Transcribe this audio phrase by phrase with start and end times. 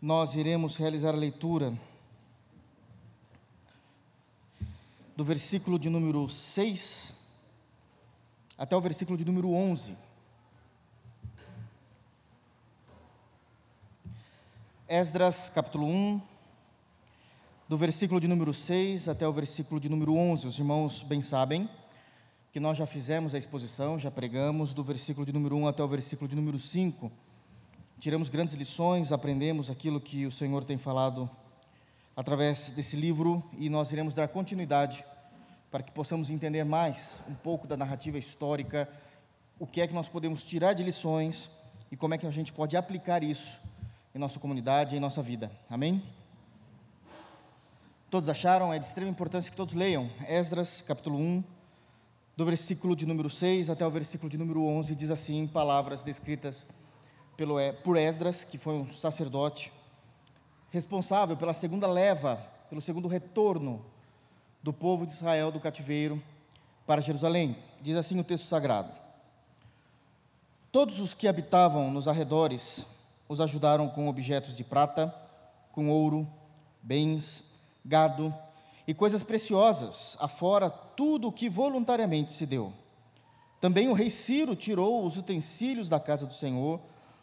[0.00, 1.78] nós iremos realizar a leitura
[5.14, 7.12] do versículo de número 6
[8.56, 9.94] até o versículo de número 11.
[14.88, 16.22] Esdras, capítulo 1,
[17.68, 20.46] do versículo de número 6 até o versículo de número 11.
[20.46, 21.68] Os irmãos bem sabem
[22.52, 25.88] que nós já fizemos a exposição, já pregamos do versículo de número 1 até o
[25.88, 27.12] versículo de número 5.
[28.00, 31.28] Tiramos grandes lições, aprendemos aquilo que o Senhor tem falado
[32.16, 35.04] através desse livro e nós iremos dar continuidade
[35.70, 38.88] para que possamos entender mais um pouco da narrativa histórica,
[39.58, 41.50] o que é que nós podemos tirar de lições
[41.92, 43.58] e como é que a gente pode aplicar isso
[44.14, 45.52] em nossa comunidade, em nossa vida.
[45.68, 46.02] Amém?
[48.10, 48.72] Todos acharam?
[48.72, 50.08] É de extrema importância que todos leiam.
[50.26, 51.44] Esdras, capítulo 1,
[52.34, 56.79] do versículo de número 6 até o versículo de número 11, diz assim, palavras descritas
[57.40, 59.72] pelo, por Esdras, que foi um sacerdote,
[60.68, 62.36] responsável pela segunda leva,
[62.68, 63.82] pelo segundo retorno
[64.62, 66.22] do povo de Israel do cativeiro
[66.86, 67.56] para Jerusalém.
[67.80, 68.92] Diz assim o texto sagrado:
[70.70, 72.84] Todos os que habitavam nos arredores
[73.26, 75.08] os ajudaram com objetos de prata,
[75.72, 76.28] com ouro,
[76.82, 78.34] bens, gado
[78.86, 82.70] e coisas preciosas, afora tudo o que voluntariamente se deu.
[83.58, 86.78] Também o rei Ciro tirou os utensílios da casa do Senhor,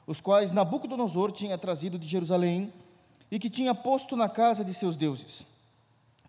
[0.08, 2.74] os quais Nabucodonosor tinha trazido de Jerusalém
[3.30, 5.46] e que tinha posto na casa de seus deuses.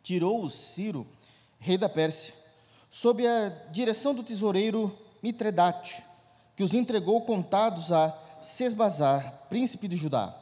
[0.02, 1.06] Tirou-os Ciro,
[1.60, 2.34] rei da Pérsia,
[2.90, 6.02] sob a direção do tesoureiro Mitredate,
[6.56, 8.12] que os entregou contados a
[8.42, 10.34] Sesbazar, príncipe de Judá.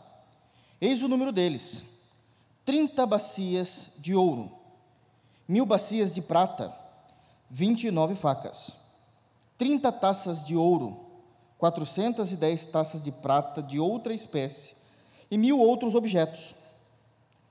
[0.80, 1.84] Eis o número deles:
[2.64, 4.50] trinta bacias de ouro,
[5.46, 6.74] mil bacias de prata,
[7.50, 8.72] vinte e nove facas,
[9.58, 11.05] trinta taças de ouro,
[11.58, 14.74] quatrocentas e dez taças de prata de outra espécie,
[15.30, 16.54] e mil outros objetos.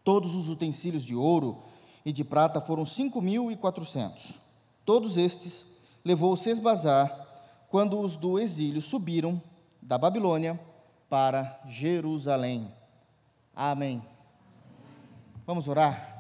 [0.04, 1.58] Todos os utensílios de ouro
[2.06, 4.40] e de prata foram cinco mil e quatrocentos.
[4.86, 5.66] Todos estes
[6.04, 7.26] levou Sesbazar
[7.70, 9.42] quando os do exílio subiram
[9.82, 10.60] da Babilônia
[11.10, 12.72] para Jerusalém.
[13.56, 14.04] Amém.
[15.46, 16.14] Vamos orar?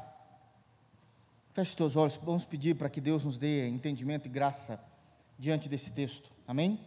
[1.53, 4.83] Feche os teus olhos, vamos pedir para que Deus nos dê entendimento e graça
[5.39, 6.29] diante desse texto.
[6.47, 6.79] Amém?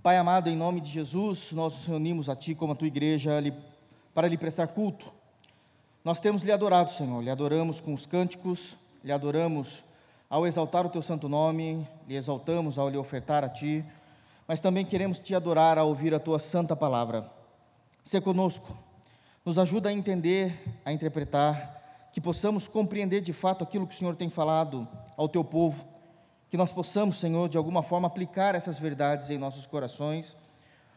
[0.00, 3.32] Pai amado, em nome de Jesus, nós nos reunimos a Ti como a Tua igreja
[4.14, 5.12] para lhe prestar culto.
[6.04, 9.82] Nós temos lhe adorado, Senhor, lhe adoramos com os cânticos, lhe adoramos
[10.30, 13.84] ao exaltar o Teu santo nome, lhe exaltamos ao lhe ofertar a Ti,
[14.46, 17.28] mas também queremos Te adorar ao ouvir a Tua santa palavra.
[18.04, 18.72] Se conosco,
[19.44, 24.14] nos ajuda a entender, a interpretar, que possamos compreender de fato aquilo que o Senhor
[24.14, 25.84] tem falado ao teu povo,
[26.50, 30.36] que nós possamos, Senhor, de alguma forma aplicar essas verdades em nossos corações,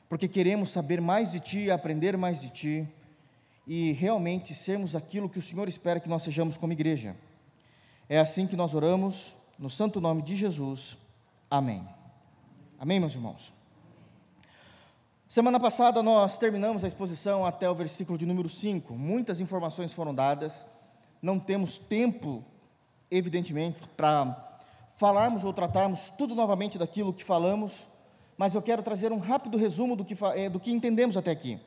[0.07, 2.87] porque queremos saber mais de Ti, aprender mais de Ti
[3.67, 7.15] e realmente sermos aquilo que o Senhor espera que nós sejamos como igreja.
[8.09, 10.97] É assim que nós oramos, no santo nome de Jesus.
[11.49, 11.87] Amém.
[12.79, 13.53] Amém, meus irmãos?
[15.27, 18.93] Semana passada nós terminamos a exposição até o versículo de número 5.
[18.93, 20.65] Muitas informações foram dadas
[21.21, 22.43] não temos tempo,
[23.09, 24.50] evidentemente, para
[25.01, 27.87] falarmos ou tratarmos tudo novamente daquilo que falamos,
[28.37, 31.59] mas eu quero trazer um rápido resumo do que, é, do que entendemos até aqui.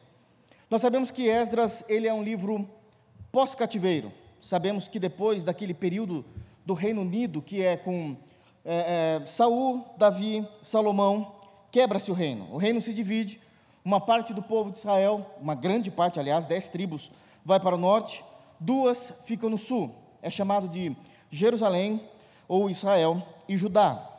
[0.71, 2.65] Nós sabemos que Esdras ele é um livro
[3.33, 4.13] pós-cativeiro.
[4.41, 6.25] Sabemos que depois daquele período
[6.65, 8.17] do Reino Unido, que é com
[8.65, 11.35] é, é, Saul, Davi, Salomão,
[11.73, 12.47] quebra-se o reino.
[12.53, 13.41] O reino se divide.
[13.85, 17.11] Uma parte do povo de Israel, uma grande parte, aliás, dez tribos,
[17.45, 18.25] vai para o norte,
[18.61, 19.93] duas ficam no sul.
[20.23, 20.97] É chamado de
[21.33, 22.01] Jerusalém
[22.49, 24.11] ou Israel e Judá.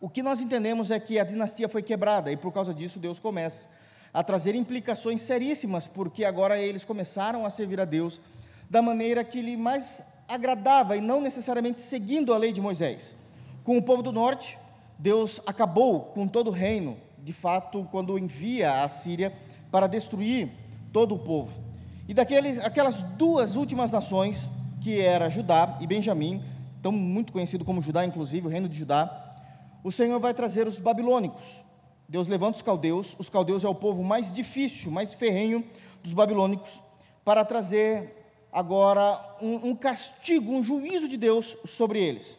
[0.00, 3.18] O que nós entendemos é que a dinastia foi quebrada e por causa disso Deus
[3.18, 3.68] começa
[4.12, 8.20] a trazer implicações seríssimas, porque agora eles começaram a servir a Deus
[8.70, 13.14] da maneira que lhe mais agradava e não necessariamente seguindo a lei de Moisés.
[13.64, 14.58] Com o povo do norte,
[14.98, 19.32] Deus acabou com todo o reino, de fato, quando envia a Síria
[19.70, 20.48] para destruir
[20.92, 21.52] todo o povo.
[22.06, 24.48] E daqueles, aquelas duas últimas nações,
[24.82, 26.42] que era Judá e Benjamim,
[26.82, 29.36] tão muito conhecido como Judá, inclusive, o reino de Judá,
[29.82, 31.62] o Senhor vai trazer os babilônicos.
[32.08, 35.64] Deus levanta os caldeus, os caldeus é o povo mais difícil, mais ferrenho
[36.02, 36.80] dos babilônicos,
[37.24, 38.16] para trazer
[38.52, 42.38] agora um, um castigo, um juízo de Deus sobre eles.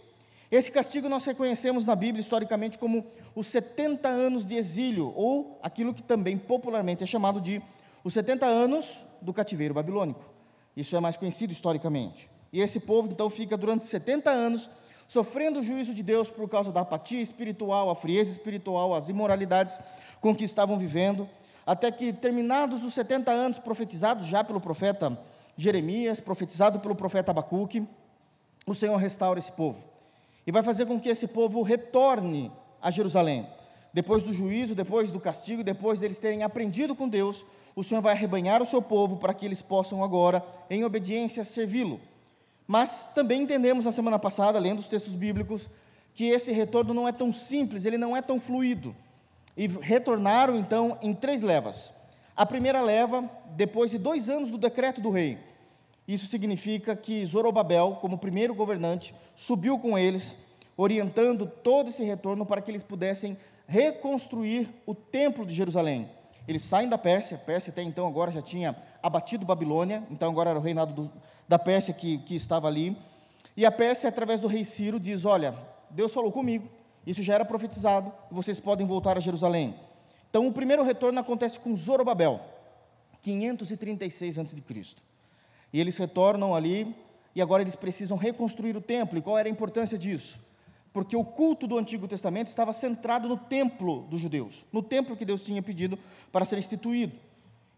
[0.51, 3.05] Esse castigo nós reconhecemos na Bíblia historicamente como
[3.35, 7.61] os 70 anos de exílio, ou aquilo que também popularmente é chamado de
[8.03, 10.23] os 70 anos do cativeiro babilônico.
[10.75, 12.28] Isso é mais conhecido historicamente.
[12.51, 14.69] E esse povo então fica durante 70 anos
[15.07, 19.79] sofrendo o juízo de Deus por causa da apatia espiritual, a frieza espiritual, as imoralidades
[20.21, 21.27] com que estavam vivendo,
[21.65, 25.17] até que, terminados os 70 anos profetizados já pelo profeta
[25.57, 27.87] Jeremias, profetizado pelo profeta Abacuque,
[28.65, 29.87] o Senhor restaura esse povo
[30.45, 32.51] e vai fazer com que esse povo retorne
[32.81, 33.47] a Jerusalém.
[33.93, 38.13] Depois do juízo, depois do castigo, depois deles terem aprendido com Deus, o Senhor vai
[38.13, 41.99] arrebanhar o seu povo para que eles possam agora, em obediência, servi-lo.
[42.69, 45.67] Mas também entendemos na semana passada, lendo os textos bíblicos,
[46.13, 48.95] que esse retorno não é tão simples, ele não é tão fluido.
[49.57, 51.91] E retornaram então em três levas.
[52.37, 55.39] A primeira leva, depois de dois anos do decreto do rei.
[56.07, 60.35] Isso significa que Zorobabel, como primeiro governante, subiu com eles,
[60.77, 63.35] orientando todo esse retorno para que eles pudessem
[63.67, 66.07] reconstruir o templo de Jerusalém.
[66.47, 70.51] Eles saem da Pérsia, a Pérsia até então agora já tinha abatido Babilônia, então agora
[70.51, 71.11] era o reinado do,
[71.49, 72.95] da Pérsia que, que estava ali.
[73.57, 75.53] E a Pérsia, através do rei Ciro, diz: Olha,
[75.89, 76.69] Deus falou comigo,
[77.05, 79.75] isso já era profetizado, vocês podem voltar a Jerusalém.
[80.29, 82.39] Então o primeiro retorno acontece com Zorobabel,
[83.21, 84.63] 536 a.C.
[85.73, 86.95] E eles retornam ali,
[87.35, 89.17] e agora eles precisam reconstruir o templo.
[89.17, 90.47] E qual era a importância disso?
[90.91, 95.23] porque o culto do Antigo Testamento estava centrado no templo dos judeus, no templo que
[95.23, 95.99] Deus tinha pedido
[96.31, 97.15] para ser instituído.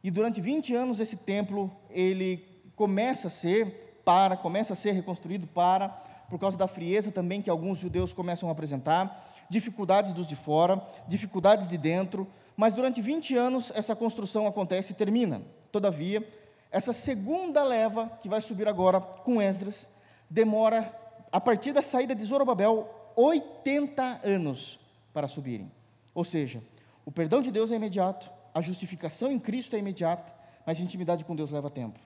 [0.03, 5.47] E durante 20 anos esse templo ele começa a ser para, começa a ser reconstruído
[5.47, 5.89] para,
[6.29, 10.81] por causa da frieza também que alguns judeus começam a apresentar, dificuldades dos de fora,
[11.07, 15.41] dificuldades de dentro, mas durante 20 anos essa construção acontece e termina.
[15.71, 16.25] Todavia,
[16.71, 19.87] essa segunda leva que vai subir agora com Esdras
[20.29, 20.89] demora
[21.31, 24.79] a partir da saída de Zorobabel 80 anos
[25.13, 25.69] para subirem.
[26.13, 26.63] Ou seja,
[27.05, 30.33] o perdão de Deus é imediato, a justificação em Cristo é imediata,
[30.65, 31.99] mas a intimidade com Deus leva tempo.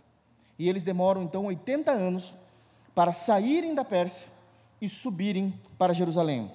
[0.57, 2.33] E eles demoram então 80 anos
[2.93, 4.27] para saírem da Pérsia
[4.81, 6.51] e subirem para Jerusalém.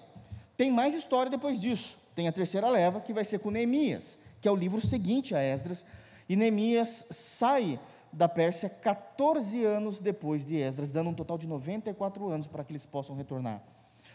[0.57, 1.99] Tem mais história depois disso.
[2.15, 5.43] Tem a terceira leva, que vai ser com Neemias, que é o livro seguinte a
[5.43, 5.85] Esdras.
[6.29, 7.79] E Neemias sai
[8.13, 12.73] da Pérsia 14 anos depois de Esdras, dando um total de 94 anos para que
[12.73, 13.63] eles possam retornar.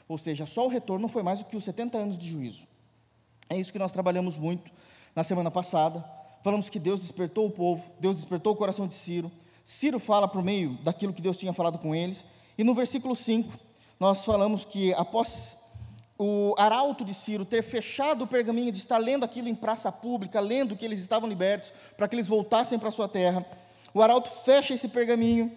[0.08, 2.68] Ou seja, só o retorno foi mais do que os 70 anos de juízo.
[3.50, 4.72] É isso que nós trabalhamos muito
[5.16, 6.04] na semana passada.
[6.44, 9.32] Falamos que Deus despertou o povo, Deus despertou o coração de Ciro.
[9.66, 12.24] Ciro fala por meio daquilo que Deus tinha falado com eles.
[12.56, 13.52] E no versículo 5,
[14.00, 15.58] nós falamos que após
[16.20, 20.40] o arauto de Ciro ter fechado o pergaminho, de estar lendo aquilo em praça pública,
[20.40, 23.44] lendo que eles estavam libertos, para que eles voltassem para a sua terra,
[23.92, 25.52] o arauto fecha esse pergaminho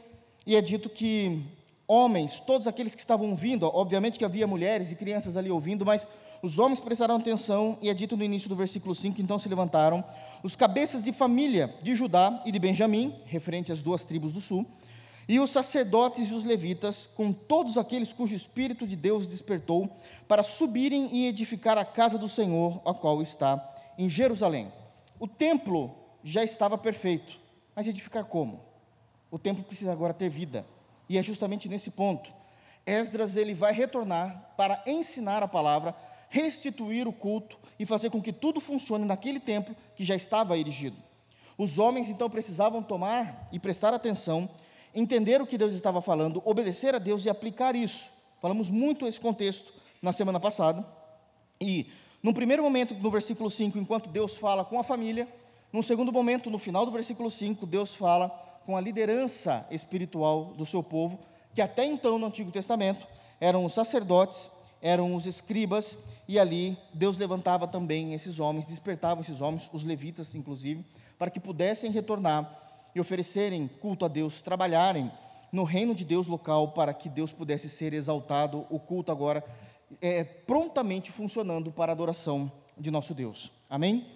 [0.46, 1.44] e é dito que
[1.86, 6.08] homens, todos aqueles que estavam ouvindo, obviamente que havia mulheres e crianças ali ouvindo, mas
[6.42, 10.04] os homens prestaram atenção, e é dito no início do versículo 5: então se levantaram
[10.42, 14.66] os cabeças de família de Judá e de Benjamim, referente às duas tribos do sul,
[15.28, 19.90] e os sacerdotes e os levitas, com todos aqueles cujo Espírito de Deus despertou,
[20.26, 23.62] para subirem e edificar a casa do Senhor, a qual está
[23.98, 24.72] em Jerusalém.
[25.20, 27.38] O templo já estava perfeito,
[27.74, 28.60] mas edificar como?
[29.30, 30.64] O templo precisa agora ter vida.
[31.08, 32.30] E é justamente nesse ponto.
[32.86, 35.94] Esdras ele vai retornar para ensinar a palavra,
[36.28, 40.96] restituir o culto e fazer com que tudo funcione naquele templo que já estava erigido.
[41.56, 44.48] Os homens então precisavam tomar e prestar atenção,
[44.94, 48.10] entender o que Deus estava falando, obedecer a Deus e aplicar isso.
[48.40, 50.86] Falamos muito esse contexto na semana passada.
[51.60, 51.90] E,
[52.22, 55.26] no primeiro momento, no versículo 5, enquanto Deus fala com a família,
[55.72, 58.28] num segundo momento, no final do versículo 5, Deus fala
[58.64, 61.18] com a liderança espiritual do seu povo,
[61.54, 63.06] que até então no Antigo Testamento
[63.40, 64.48] eram os sacerdotes,
[64.80, 70.34] eram os escribas, e ali Deus levantava também esses homens, despertava esses homens, os levitas
[70.34, 70.84] inclusive,
[71.18, 72.48] para que pudessem retornar
[72.94, 75.10] e oferecerem culto a Deus, trabalharem
[75.50, 79.42] no reino de Deus local para que Deus pudesse ser exaltado, o culto agora
[80.02, 83.50] é prontamente funcionando para a adoração de nosso Deus.
[83.70, 84.06] Amém?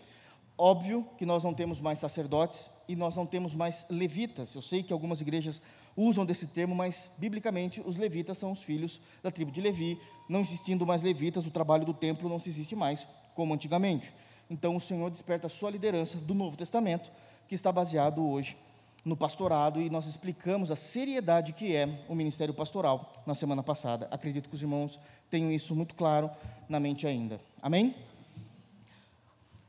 [0.57, 4.55] Óbvio que nós não temos mais sacerdotes e nós não temos mais levitas.
[4.55, 5.63] Eu sei que algumas igrejas
[5.97, 9.99] usam desse termo, mas biblicamente os levitas são os filhos da tribo de Levi.
[10.33, 14.15] Não existindo mais levitas, o trabalho do templo não se existe mais como antigamente.
[14.49, 17.11] Então o Senhor desperta a sua liderança do Novo Testamento,
[17.47, 18.57] que está baseado hoje
[19.05, 24.09] no pastorado, e nós explicamos a seriedade que é o ministério pastoral na semana passada.
[24.11, 24.99] Acredito que os irmãos
[25.29, 26.31] tenham isso muito claro
[26.67, 27.39] na mente ainda.
[27.61, 27.95] Amém?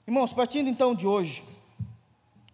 [0.08, 1.44] Irmãos, partindo então de hoje,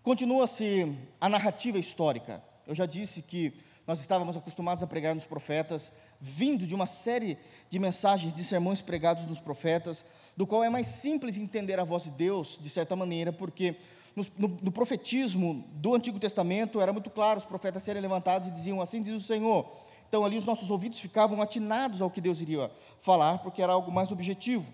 [0.01, 2.41] continua-se a narrativa histórica.
[2.65, 3.53] Eu já disse que
[3.85, 7.37] nós estávamos acostumados a pregar nos profetas, vindo de uma série
[7.69, 10.03] de mensagens, de sermões pregados nos profetas,
[10.35, 13.75] do qual é mais simples entender a voz de Deus, de certa maneira, porque
[14.15, 18.81] no, no, profetismo do Antigo Testamento era muito claro os profetas serem levantados e diziam
[18.81, 19.65] assim: diz o Senhor.
[20.07, 22.71] Então ali os nossos ouvidos ficavam atinados ao que Deus iria
[23.01, 24.65] falar, porque era algo mais objetivo.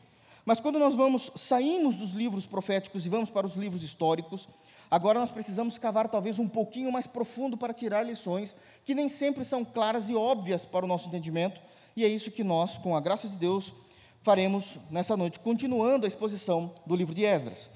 [0.45, 4.47] Mas quando nós vamos, saímos dos livros proféticos e vamos para os livros históricos,
[4.89, 9.43] agora nós precisamos cavar talvez um pouquinho mais profundo para tirar lições que nem sempre
[9.43, 11.59] são claras e óbvias para o nosso entendimento,
[11.95, 13.73] e é isso que nós, com a graça de Deus,
[14.21, 17.69] faremos nessa noite, continuando a exposição do livro de Esdras.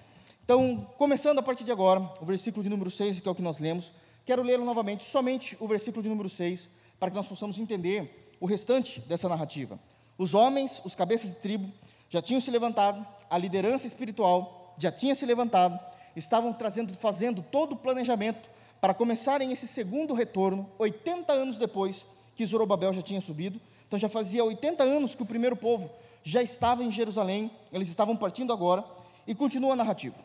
[0.44, 3.42] Então, começando a partir de agora, o versículo de número 6, que é o que
[3.42, 3.92] nós lemos,
[4.26, 8.46] quero lê-lo novamente, somente o versículo de número 6, para que nós possamos entender o
[8.46, 9.80] restante dessa narrativa.
[10.18, 11.72] Os homens, os cabeças de tribo,
[12.10, 15.80] já tinham se levantado, a liderança espiritual já tinha se levantado,
[16.16, 18.50] estavam trazendo, fazendo todo o planejamento
[18.80, 23.60] para começarem esse segundo retorno, 80 anos depois que Zorobabel já tinha subido.
[23.88, 25.90] Então já fazia 80 anos que o primeiro povo
[26.24, 28.84] já estava em Jerusalém, eles estavam partindo agora,
[29.26, 30.16] e continua a narrativa.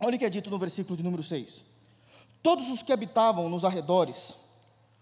[0.00, 1.64] Olha o que é dito no versículo de número 6.
[2.42, 4.34] Todos os que habitavam nos arredores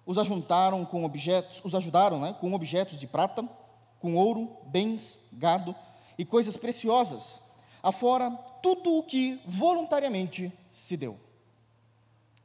[0.07, 3.47] os ajuntaram com objetos, os ajudaram né, com objetos de prata,
[4.01, 5.75] com ouro, bens, gado
[6.19, 7.41] e coisas preciosas,
[7.85, 8.31] afora
[8.63, 11.21] tudo o que voluntariamente se deu.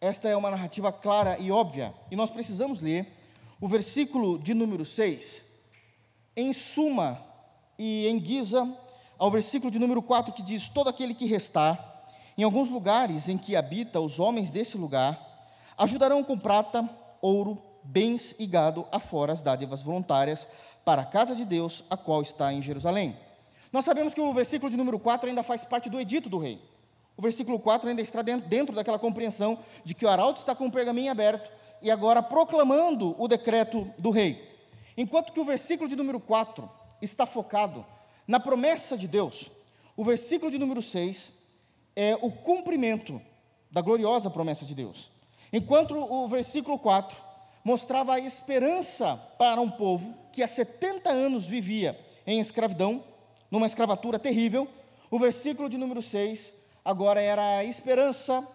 [0.01, 3.07] Esta é uma narrativa clara e óbvia, e nós precisamos ler
[3.59, 5.45] o versículo de número 6,
[6.35, 7.17] em suma
[7.77, 8.77] e em guisa
[9.17, 12.03] ao versículo de número 4 que diz: Todo aquele que restar,
[12.37, 15.17] em alguns lugares em que habita os homens desse lugar,
[15.77, 16.87] ajudarão com prata,
[17.21, 20.47] ouro, bens e gado, afora as dádivas voluntárias,
[20.83, 23.15] para a casa de Deus, a qual está em Jerusalém.
[23.71, 26.59] Nós sabemos que o versículo de número 4 ainda faz parte do edito do rei.
[27.15, 30.71] O versículo 4 ainda está dentro daquela compreensão de que o arauto está com o
[30.71, 34.41] pergaminho aberto e agora proclamando o decreto do rei.
[34.97, 36.69] Enquanto que o versículo de número 4
[37.01, 37.85] está focado
[38.27, 39.51] na promessa de Deus,
[39.95, 41.33] o versículo de número 6
[41.95, 43.21] é o cumprimento
[43.69, 45.11] da gloriosa promessa de Deus.
[45.51, 47.15] Enquanto o versículo 4
[47.63, 53.03] mostrava a esperança para um povo que há 70 anos vivia em escravidão,
[53.51, 54.67] numa escravatura terrível.
[55.09, 56.53] O versículo de número 6
[56.83, 58.47] agora era a esperança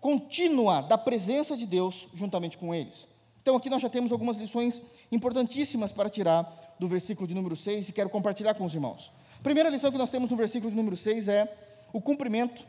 [0.00, 3.08] contínua da presença de Deus juntamente com eles.
[3.42, 7.88] Então aqui nós já temos algumas lições importantíssimas para tirar do versículo de número 6
[7.88, 9.12] e quero compartilhar com os irmãos.
[9.38, 11.52] A primeira lição que nós temos no versículo de número 6 é
[11.92, 12.64] o cumprimento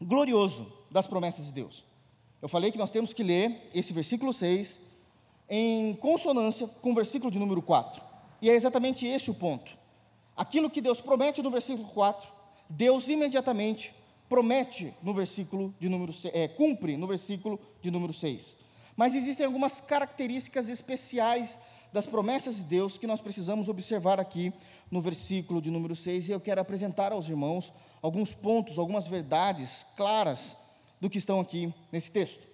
[0.00, 1.84] glorioso das promessas de Deus.
[2.40, 4.80] Eu falei que nós temos que ler esse versículo 6
[5.48, 8.00] em consonância com o versículo de número 4.
[8.40, 9.77] E é exatamente esse o ponto.
[10.38, 12.32] Aquilo que Deus promete no versículo 4,
[12.70, 13.92] Deus imediatamente
[14.28, 18.54] promete no versículo de número é, cumpre no versículo de número 6.
[18.96, 21.58] Mas existem algumas características especiais
[21.92, 24.52] das promessas de Deus que nós precisamos observar aqui
[24.92, 29.86] no versículo de número 6 e eu quero apresentar aos irmãos alguns pontos, algumas verdades
[29.96, 30.54] claras
[31.00, 32.46] do que estão aqui nesse texto.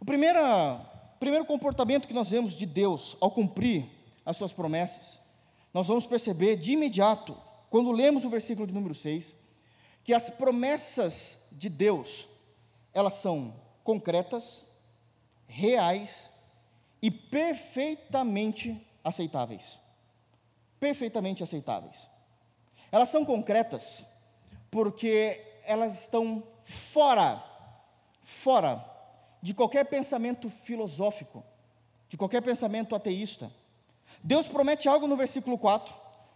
[0.00, 0.80] O primeira
[1.20, 3.84] primeiro comportamento que nós vemos de Deus ao cumprir
[4.26, 5.21] as suas promessas,
[5.72, 7.36] nós vamos perceber de imediato,
[7.70, 9.36] quando lemos o versículo de número 6,
[10.04, 12.28] que as promessas de Deus,
[12.92, 14.64] elas são concretas,
[15.46, 16.30] reais
[17.00, 19.78] e perfeitamente aceitáveis.
[20.78, 22.06] Perfeitamente aceitáveis.
[22.90, 24.04] Elas são concretas
[24.70, 27.42] porque elas estão fora,
[28.20, 28.84] fora
[29.40, 31.44] de qualquer pensamento filosófico,
[32.08, 33.50] de qualquer pensamento ateísta.
[34.22, 35.92] Deus promete algo no versículo 4,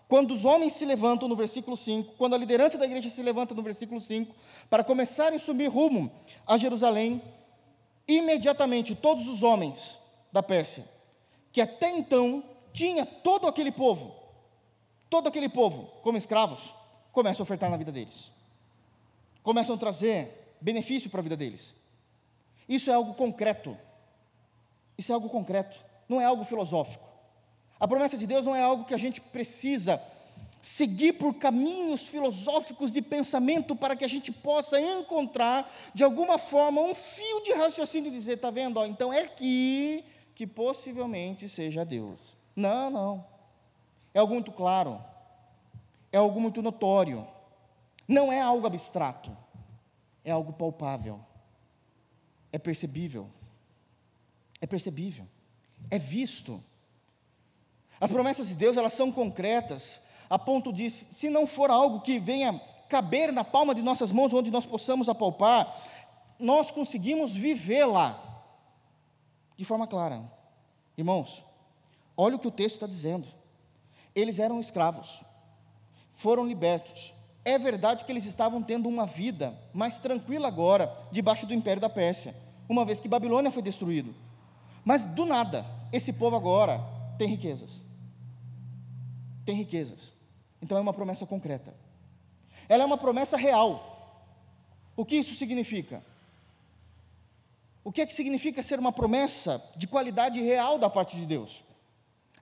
[0.09, 3.55] quando os homens se levantam no versículo 5, quando a liderança da igreja se levanta
[3.55, 4.35] no versículo 5,
[4.71, 6.11] para começarem a subir rumo
[6.47, 7.21] a Jerusalém,
[8.07, 9.99] imediatamente todos os homens
[10.33, 10.85] da Pérsia,
[11.53, 14.15] que até então tinha todo aquele povo,
[15.11, 16.75] todo aquele povo como escravos,
[17.13, 18.31] começam a ofertar na vida deles,
[19.43, 21.75] começam a trazer benefício para a vida deles.
[22.69, 23.77] Isso é algo concreto.
[24.99, 25.77] Isso é algo concreto,
[26.09, 27.05] não é algo filosófico.
[27.79, 30.03] A promessa de Deus não é algo que a gente precisa
[30.61, 36.81] seguir por caminhos filosóficos de pensamento para que a gente possa encontrar, de alguma forma,
[36.81, 38.79] um fio de raciocínio e dizer: está vendo?
[38.79, 40.05] Ó, então é aqui
[40.35, 42.19] que possivelmente seja Deus.
[42.55, 43.27] Não, não.
[44.13, 45.03] É algo muito claro,
[46.11, 47.27] é algo muito notório,
[48.09, 49.37] não é algo abstrato,
[50.25, 51.21] é algo palpável
[52.57, 53.29] é percebível.
[54.61, 55.29] É percebível.
[55.91, 56.63] É visto.
[58.01, 62.19] As promessas de Deus, elas são concretas, a ponto de, se não for algo que
[62.19, 65.75] venha caber na palma de nossas mãos, onde nós possamos apalpar,
[66.39, 68.19] nós conseguimos vivê-la
[69.57, 70.23] de forma clara.
[70.97, 71.45] Irmãos,
[72.17, 73.27] olha o que o texto está dizendo.
[74.15, 75.23] Eles eram escravos,
[76.13, 77.15] foram libertos,
[77.47, 81.89] é verdade que eles estavam tendo uma vida mais tranquila agora, debaixo do império da
[81.89, 82.35] Pérsia,
[82.69, 84.13] uma vez que Babilônia foi destruído.
[84.85, 86.81] Mas do nada, esse povo agora
[87.17, 87.86] tem riquezas.
[89.47, 90.13] Tem riquezas.
[90.61, 91.75] Então é uma promessa concreta.
[92.69, 93.95] ela é uma promessa real.
[94.97, 96.03] O que isso significa?
[97.85, 101.63] O que é que significa ser uma promessa de qualidade real da parte de Deus?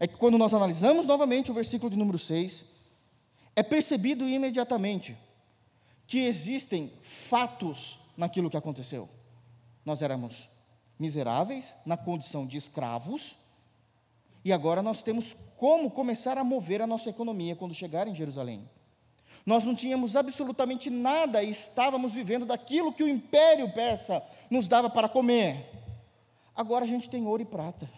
[0.00, 2.64] É que quando nós analisamos novamente o versículo de número 6,
[3.54, 5.16] é percebido imediatamente
[6.06, 9.08] que existem fatos naquilo que aconteceu.
[9.84, 10.49] Nós éramos
[10.99, 13.37] miseráveis, na condição de escravos,
[14.44, 18.68] e agora nós temos como começar a mover a nossa economia quando chegar em Jerusalém.
[19.46, 24.90] Nós não tínhamos absolutamente nada e estávamos vivendo daquilo que o império persa nos dava
[24.90, 25.66] para comer.
[26.54, 27.88] Agora a gente tem ouro e prata.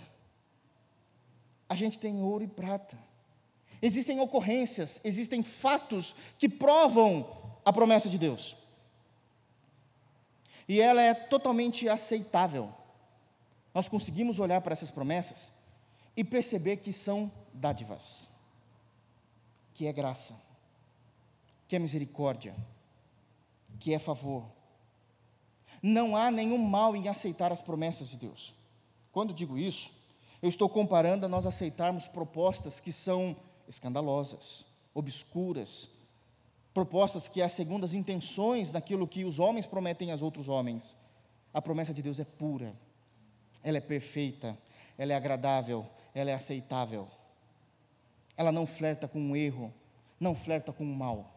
[1.69, 2.97] A gente tem ouro e prata.
[3.83, 8.57] Existem ocorrências, existem fatos que provam a promessa de Deus.
[10.69, 12.73] E ela é totalmente aceitável.
[13.75, 15.56] Nós conseguimos olhar para essas promessas
[16.17, 18.29] e perceber que são dádivas,
[19.75, 20.35] que é graça,
[21.69, 22.55] que é misericórdia,
[23.79, 24.45] que é favor.
[25.83, 28.55] Não há nenhum mal em aceitar as promessas de Deus.
[29.13, 29.93] Quando digo isso,
[30.41, 33.37] eu estou comparando a nós aceitarmos propostas que são
[33.69, 35.89] escandalosas, obscuras,
[36.73, 40.97] propostas que há segundas intenções naquilo que os homens prometem aos outros homens.
[41.53, 42.75] A promessa de Deus é pura,
[43.63, 44.57] ela é perfeita,
[44.99, 47.07] ela é agradável, ela é aceitável.
[48.39, 49.73] Ela não flerta com o erro,
[50.19, 51.31] não flerta com o mal.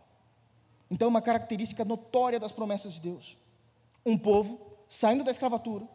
[0.89, 3.37] Então, é uma característica notória das promessas de Deus.
[4.05, 4.57] Um povo
[4.87, 5.85] saindo da escravatura,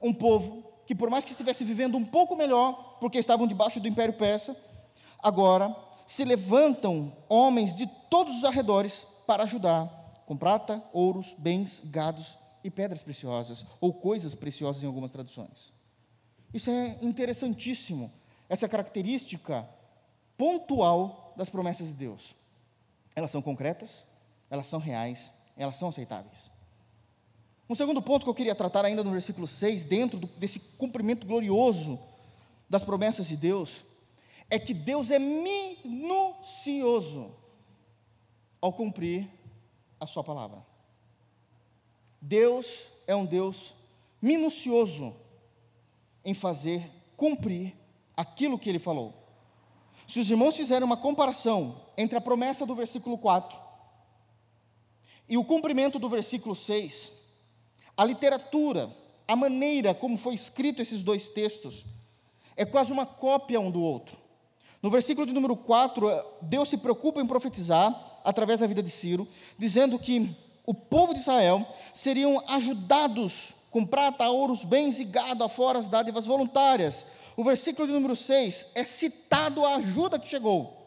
[0.00, 3.88] um povo que, por mais que estivesse vivendo um pouco melhor, porque estavam debaixo do
[3.88, 4.56] Império Persa,
[5.20, 5.74] agora
[6.06, 9.86] se levantam homens de todos os arredores para ajudar,
[10.26, 15.72] com prata, ouros, bens, gados e pedras preciosas, ou coisas preciosas em algumas traduções.
[16.52, 18.12] Isso é interessantíssimo,
[18.48, 19.68] essa característica
[20.36, 22.34] pontual das promessas de Deus.
[23.14, 24.04] Elas são concretas,
[24.50, 26.50] elas são reais, elas são aceitáveis.
[27.68, 31.26] Um segundo ponto que eu queria tratar ainda no versículo 6, dentro do, desse cumprimento
[31.26, 31.98] glorioso
[32.68, 33.84] das promessas de Deus,
[34.50, 36.54] é que Deus é minucioso
[38.60, 39.26] ao cumprir
[39.98, 40.62] a Sua palavra.
[42.20, 43.72] Deus é um Deus
[44.20, 45.16] minucioso
[46.24, 47.74] em fazer cumprir
[48.16, 49.14] aquilo que Ele falou.
[50.06, 53.58] Se os irmãos fizerem uma comparação entre a promessa do versículo 4
[55.28, 57.12] e o cumprimento do versículo 6,
[57.96, 58.90] a literatura,
[59.26, 61.84] a maneira como foi escrito esses dois textos,
[62.56, 64.18] é quase uma cópia um do outro.
[64.82, 66.10] No versículo de número 4,
[66.42, 71.20] Deus se preocupa em profetizar, através da vida de Ciro, dizendo que o povo de
[71.20, 77.06] Israel seriam ajudados com prata, ouros, bens e gado, afora as dádivas voluntárias.
[77.34, 80.78] O versículo de número 6 é citado a ajuda que chegou.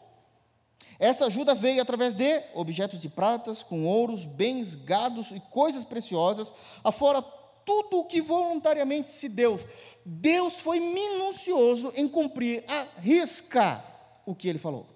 [0.98, 6.52] Essa ajuda veio através de objetos de pratas, com ouros, bens, gados e coisas preciosas,
[6.84, 9.58] afora tudo o que voluntariamente se deu.
[10.04, 13.84] Deus foi minucioso em cumprir a risca
[14.24, 14.86] o que ele falou.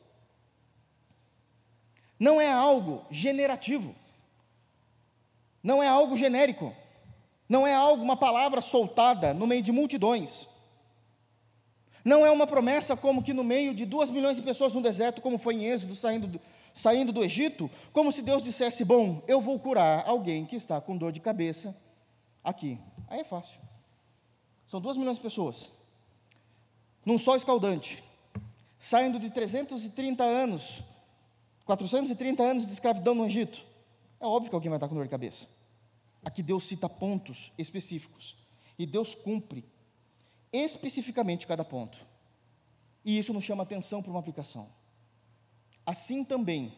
[2.21, 3.95] Não é algo generativo,
[5.61, 6.73] não é algo genérico,
[7.51, 10.47] não é algo, uma palavra soltada no meio de multidões.
[12.05, 15.21] Não é uma promessa como que no meio de duas milhões de pessoas no deserto,
[15.21, 16.41] como foi em Êxodo, saindo do,
[16.73, 20.97] saindo do Egito, como se Deus dissesse: Bom, eu vou curar alguém que está com
[20.97, 21.77] dor de cabeça
[22.45, 22.79] aqui.
[23.09, 23.61] Aí é fácil.
[24.69, 25.71] São duas milhões de pessoas,
[27.05, 28.01] num sol escaldante,
[28.79, 30.85] saindo de 330 anos,
[31.65, 33.67] 430 anos de escravidão no Egito.
[34.21, 35.49] É óbvio que alguém vai estar com dor de cabeça.
[36.25, 38.37] Aqui Deus cita pontos específicos.
[38.79, 39.65] E Deus cumpre
[40.53, 41.99] especificamente cada ponto.
[43.05, 44.69] E isso nos chama atenção para uma aplicação.
[45.87, 46.73] Assim também,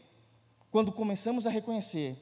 [0.71, 2.17] quando começamos a reconhecer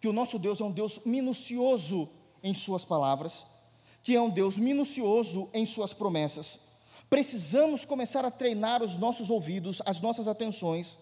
[0.00, 2.08] que o nosso Deus é um Deus minucioso
[2.42, 3.46] em Suas palavras,
[4.02, 6.60] que é um Deus minucioso em Suas promessas,
[7.10, 10.98] precisamos começar a treinar os nossos ouvidos, as nossas atenções,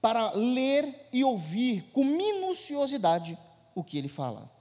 [0.00, 3.38] para ler e ouvir com minuciosidade
[3.74, 4.55] o que Ele fala.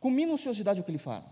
[0.00, 1.24] Com minuciosidade o que Ele fala.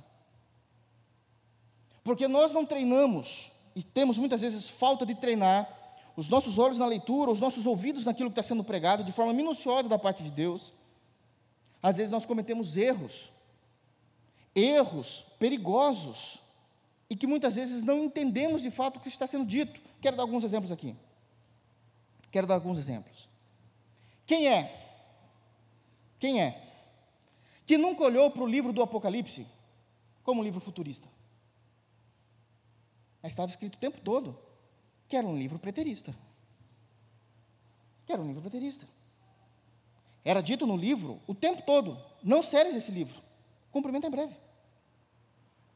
[2.02, 5.68] Porque nós não treinamos, e temos muitas vezes falta de treinar,
[6.16, 9.32] os nossos olhos na leitura, os nossos ouvidos naquilo que está sendo pregado, de forma
[9.32, 10.72] minuciosa da parte de Deus.
[11.82, 13.32] Às vezes nós cometemos erros,
[14.54, 16.40] erros perigosos,
[17.10, 19.80] e que muitas vezes não entendemos de fato o que está sendo dito.
[20.00, 20.94] Quero dar alguns exemplos aqui.
[22.30, 23.28] Quero dar alguns exemplos.
[24.26, 24.84] Quem é?
[26.18, 26.63] Quem é?
[27.66, 29.46] Que nunca olhou para o livro do Apocalipse
[30.22, 31.08] como um livro futurista?
[33.22, 34.38] Mas estava escrito o tempo todo
[35.08, 36.14] que era um livro preterista.
[38.06, 38.86] que era um livro baterista.
[40.24, 43.20] Era dito no livro o tempo todo: não seres esse livro,
[43.70, 44.34] cumprimento em breve.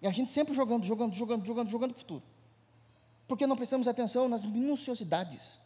[0.00, 2.22] E a gente sempre jogando, jogando, jogando, jogando, jogando o futuro.
[3.26, 5.58] Porque não prestamos atenção nas minuciosidades.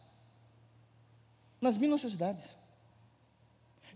[1.61, 2.55] Nas minuciosidades.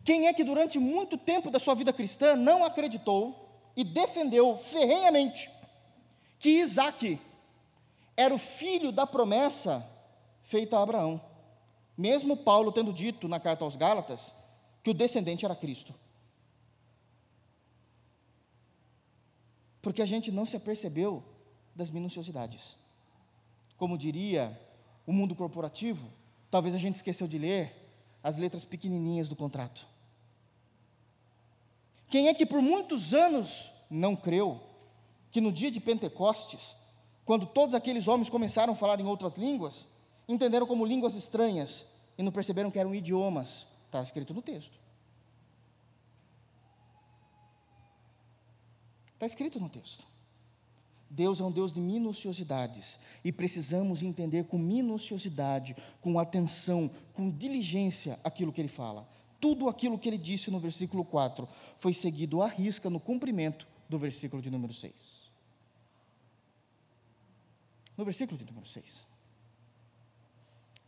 [0.04, 5.50] Quem é que durante muito tempo da sua vida cristã não acreditou e defendeu ferrenhamente
[6.40, 7.20] que Isaac
[8.16, 9.86] era o filho da promessa
[10.44, 11.22] feita a Abraão?
[11.98, 14.34] Mesmo Paulo tendo dito na carta aos Gálatas
[14.84, 15.94] que o descendente era Cristo.
[19.82, 21.24] Porque a gente não se apercebeu
[21.76, 22.78] das minuciosidades.
[23.78, 24.60] Como diria
[25.06, 26.12] o mundo corporativo,
[26.52, 27.87] talvez a gente esqueceu de ler
[28.24, 29.86] as letras pequenininhas do contrato.
[32.10, 34.62] Quem é que por muitos anos não creu
[35.32, 36.76] que no dia de Pentecostes,
[37.26, 39.88] quando todos aqueles homens começaram a falar em outras línguas,
[40.28, 43.68] entenderam como línguas estranhas e não perceberam que eram idiomas?
[43.86, 44.78] Está escrito no texto.
[49.14, 50.04] Está escrito no texto.
[51.10, 58.20] Deus é um Deus de minuciosidades e precisamos entender com minuciosidade, com atenção, com diligência
[58.24, 59.08] aquilo que ele fala.
[59.40, 63.98] Tudo aquilo que ele disse no versículo 4 foi seguido à risca no cumprimento do
[63.98, 65.28] versículo de número 6.
[67.96, 69.06] No versículo de número 6.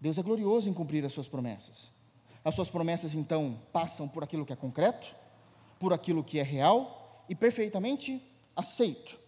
[0.01, 1.91] Deus é glorioso em cumprir as suas promessas.
[2.43, 5.13] As suas promessas, então, passam por aquilo que é concreto,
[5.77, 8.21] por aquilo que é real e perfeitamente
[8.55, 9.18] aceito.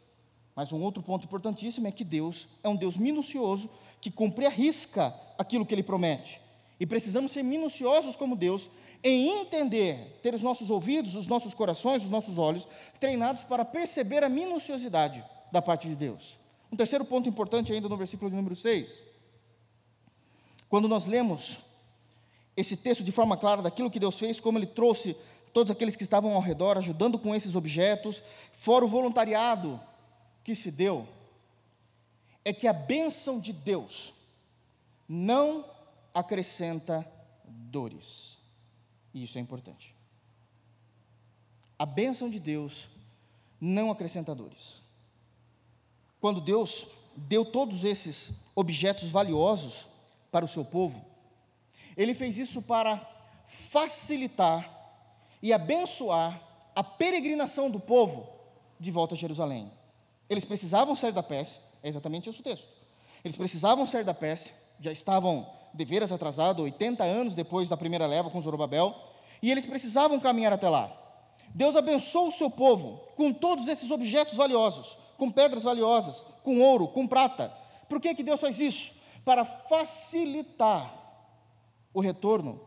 [0.62, 3.68] Mas um outro ponto importantíssimo é que Deus é um Deus minucioso
[4.00, 6.40] que cumpre a risca aquilo que ele promete.
[6.80, 8.70] E precisamos ser minuciosos como Deus
[9.04, 12.68] em entender, ter os nossos ouvidos, os nossos corações, os nossos olhos
[13.00, 16.38] treinados para perceber a minuciosidade da parte de Deus.
[16.72, 19.00] Um terceiro ponto importante ainda no versículo de número 6.
[20.70, 21.58] Quando nós lemos
[22.56, 25.18] esse texto de forma clara daquilo que Deus fez, como ele trouxe
[25.52, 28.22] todos aqueles que estavam ao redor, ajudando com esses objetos,
[28.54, 29.82] fora o voluntariado
[30.44, 31.08] que se deu,
[32.44, 34.14] é que a bênção de Deus
[35.08, 35.66] não
[36.14, 37.06] acrescenta
[37.46, 38.38] dores.
[39.14, 39.96] E isso é importante.
[41.78, 42.88] A bênção de Deus
[43.60, 44.82] não acrescenta dores.
[46.20, 49.88] Quando Deus deu todos esses objetos valiosos
[50.32, 51.04] para o seu povo,
[51.98, 52.98] Ele fez isso para
[53.48, 54.70] facilitar
[55.42, 56.42] e abençoar
[56.76, 58.30] a peregrinação do povo
[58.80, 59.72] de volta a Jerusalém.
[60.32, 62.66] Eles precisavam sair da Pérsia, é exatamente esse o texto.
[63.22, 68.30] Eles precisavam sair da Pérsia, já estavam deveras atrasado, 80 anos depois da primeira leva
[68.30, 68.96] com Zorobabel,
[69.42, 70.90] e eles precisavam caminhar até lá.
[71.50, 76.88] Deus abençoou o seu povo com todos esses objetos valiosos, com pedras valiosas, com ouro,
[76.88, 77.54] com prata.
[77.90, 78.94] Por que, que Deus faz isso?
[79.26, 80.98] Para facilitar
[81.94, 82.58] o retorno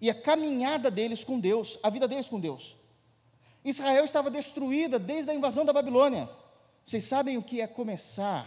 [0.00, 2.76] e a caminhada deles com Deus, a vida deles com Deus.
[3.62, 6.26] Israel estava destruída desde a invasão da Babilônia.
[6.88, 8.46] Vocês sabem o que é começar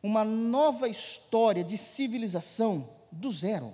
[0.00, 3.72] uma nova história de civilização do zero.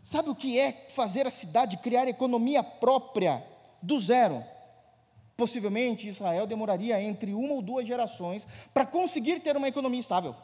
[0.00, 3.44] Sabe o que é fazer a cidade criar economia própria
[3.82, 4.44] do zero?
[5.36, 10.36] Possivelmente Israel demoraria entre uma ou duas gerações para conseguir ter uma economia estável.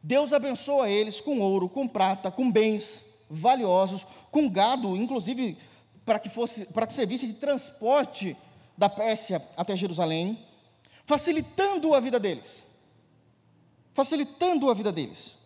[0.00, 5.58] Deus abençoa eles com ouro, com prata, com bens valiosos, com gado, inclusive
[6.04, 8.36] para que fosse para que servisse de transporte
[8.76, 10.38] da Pérsia até Jerusalém
[11.06, 12.64] facilitando a vida deles.
[13.92, 15.36] Facilitando a vida deles.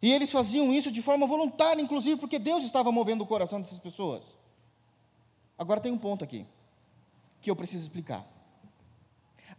[0.00, 3.78] E eles faziam isso de forma voluntária, inclusive porque Deus estava movendo o coração dessas
[3.78, 4.24] pessoas.
[5.56, 6.44] Agora tem um ponto aqui,
[7.40, 8.26] que eu preciso explicar.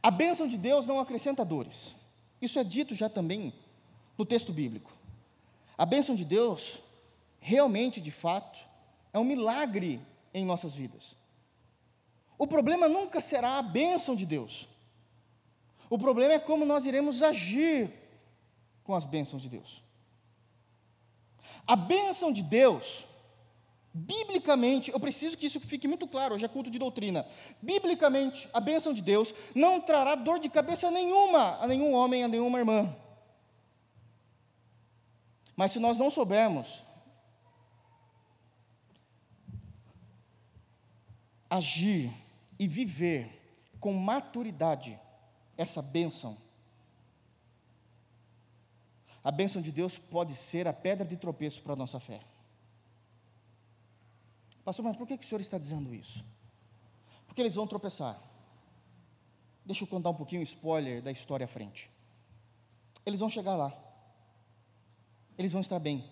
[0.02, 1.96] A bênção de Deus não acrescenta dores.
[2.42, 3.54] Isso é dito já também
[4.18, 4.92] no texto bíblico.
[5.78, 6.82] A bênção de Deus,
[7.40, 8.60] realmente, de fato,
[9.14, 10.02] é um milagre
[10.34, 11.16] em nossas vidas.
[12.38, 14.68] O problema nunca será a bênção de Deus.
[15.90, 17.92] O problema é como nós iremos agir
[18.84, 19.84] com as bênçãos de Deus.
[21.66, 23.06] A bênção de Deus,
[23.94, 27.26] biblicamente, eu preciso que isso fique muito claro, hoje é culto de doutrina.
[27.62, 32.28] Biblicamente, a bênção de Deus não trará dor de cabeça nenhuma a nenhum homem, a
[32.28, 32.94] nenhuma irmã.
[35.56, 36.84] Mas se nós não soubermos
[41.50, 42.12] agir
[42.58, 43.40] e viver
[43.80, 45.00] com maturidade
[45.58, 46.38] essa bênção.
[49.24, 52.22] A bênção de Deus pode ser a pedra de tropeço para a nossa fé.
[54.64, 56.24] Pastor, mas por que, o senhor está dizendo isso?
[57.26, 58.20] Porque eles vão tropeçar.
[59.66, 61.90] Deixa eu contar um pouquinho o spoiler da história à frente.
[63.06, 63.74] Eles vão chegar lá.
[65.38, 66.10] eles vão estar bem.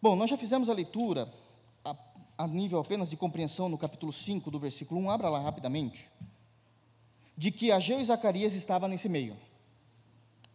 [0.00, 1.30] Bom, nós já fizemos a leitura
[2.42, 6.08] a, nível apenas de compreensão no capítulo 5 do versículo 1, abra lá rapidamente,
[7.36, 9.36] de que Ageu e Zacarias estavam nesse meio.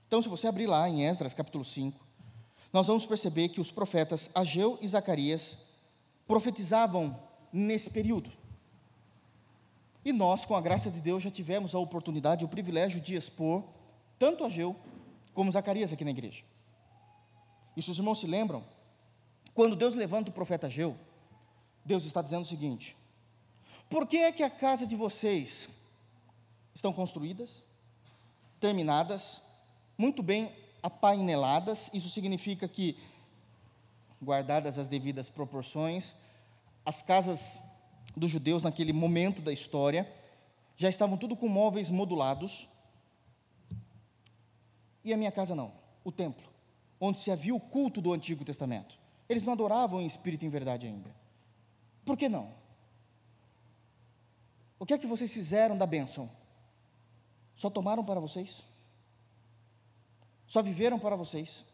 [0.08, 2.00] Então, se você abrir lá em Esdras capítulo 5,
[2.72, 5.58] nós vamos perceber que os profetas Ageu e Zacarias
[6.28, 7.18] profetizavam
[7.52, 8.32] nesse período.
[10.04, 13.64] E nós, com a graça de Deus, já tivemos a oportunidade, o privilégio de expor
[14.20, 14.76] tanto Ageu
[15.34, 16.44] como Zacarias aqui na igreja.
[17.76, 18.64] E se os irmãos se lembram,
[19.54, 20.96] quando Deus levanta o profeta Ageu,
[21.86, 22.96] Deus está dizendo o seguinte:
[23.90, 25.70] Por que é que a casa de vocês
[26.74, 27.64] estão construídas,
[28.60, 29.42] terminadas,
[29.98, 31.92] muito bem apaineladas?
[31.94, 32.98] Isso significa que,
[34.22, 36.16] guardadas as devidas proporções,
[36.84, 37.60] as casas
[38.18, 40.12] dos judeus naquele momento da história
[40.76, 42.68] já estavam tudo com móveis modulados.
[45.04, 45.72] E a minha casa não,
[46.04, 46.44] o templo,
[47.00, 48.98] onde se havia o culto do Antigo Testamento.
[49.30, 51.25] Eles não adoravam em espírito e em verdade ainda.
[52.06, 52.54] Por que não?
[54.80, 56.30] O que é que vocês fizeram da bênção?
[57.56, 58.62] Só tomaram para vocês?
[60.48, 61.66] Só viveram para vocês?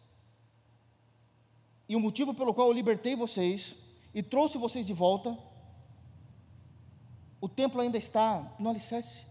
[1.89, 3.75] E o motivo pelo qual eu libertei vocês
[4.13, 5.37] e trouxe vocês de volta
[7.41, 9.25] o templo ainda está no alicerce.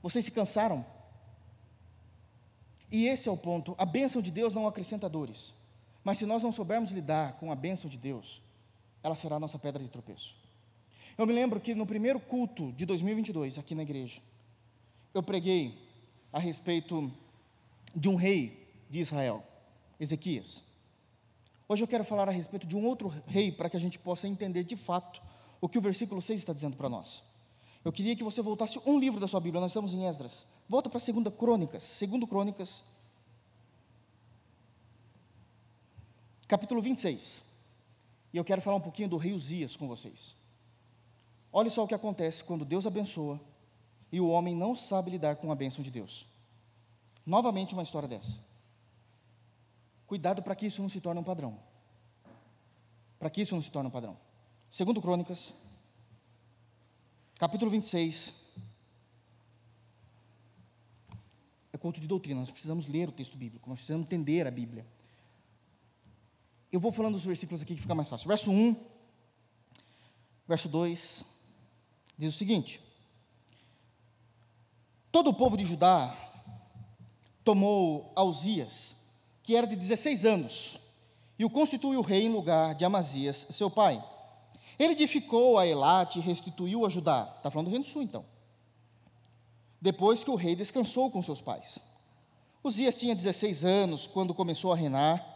[0.00, 0.86] Vocês se cansaram.
[2.90, 3.74] E esse é o ponto.
[3.76, 5.52] A bênção de Deus não acrescenta dores.
[6.04, 8.40] Mas se nós não soubermos lidar com a bênção de Deus,
[9.02, 10.36] ela será a nossa pedra de tropeço.
[11.16, 14.20] Eu me lembro que no primeiro culto de 2022, aqui na igreja,
[15.12, 15.76] eu preguei
[16.32, 17.12] a respeito
[17.94, 19.42] de um rei de Israel,
[19.98, 20.62] Ezequias.
[21.68, 24.26] Hoje eu quero falar a respeito de um outro rei para que a gente possa
[24.26, 25.22] entender de fato
[25.60, 27.22] o que o versículo 6 está dizendo para nós.
[27.84, 30.44] Eu queria que você voltasse um livro da sua Bíblia, nós estamos em Esdras.
[30.68, 32.82] Volta para 2 Crônicas, 2 Crônicas,
[36.46, 37.49] capítulo 26.
[38.32, 40.34] E eu quero falar um pouquinho do rei Uzias com vocês.
[41.52, 43.40] Olha só o que acontece quando Deus abençoa
[44.12, 46.26] e o homem não sabe lidar com a bênção de Deus.
[47.26, 48.38] Novamente uma história dessa.
[50.06, 51.58] Cuidado para que isso não se torne um padrão.
[53.18, 54.16] Para que isso não se torne um padrão.
[54.68, 55.52] Segundo Crônicas,
[57.38, 58.34] capítulo 26.
[61.72, 64.86] É culto de doutrina, nós precisamos ler o texto bíblico, nós precisamos entender a Bíblia.
[66.72, 68.28] Eu vou falando os versículos aqui que fica mais fácil.
[68.28, 68.76] Verso 1,
[70.46, 71.24] verso 2,
[72.16, 72.80] diz o seguinte:
[75.10, 76.16] Todo o povo de Judá
[77.44, 78.94] tomou Ausias,
[79.42, 80.78] que era de 16 anos,
[81.36, 84.02] e o constituiu rei em lugar de Amazias, seu pai.
[84.78, 87.34] Ele edificou a Elate e restituiu a Judá.
[87.36, 88.24] Está falando do Reino do Sul, então.
[89.80, 91.78] Depois que o rei descansou com seus pais.
[92.62, 95.26] Uzias tinha 16 anos quando começou a reinar,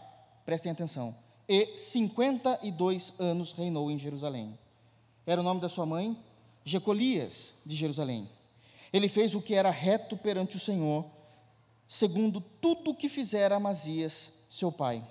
[0.45, 1.15] prestem atenção,
[1.49, 4.59] e 52 anos reinou em Jerusalém.
[5.27, 6.17] Era o nome da sua mãe,
[6.65, 8.29] Jecolias de Jerusalém.
[8.93, 11.05] Ele fez o que era reto perante o Senhor,
[11.89, 15.05] segundo tudo o que fizera Amazias, seu pai.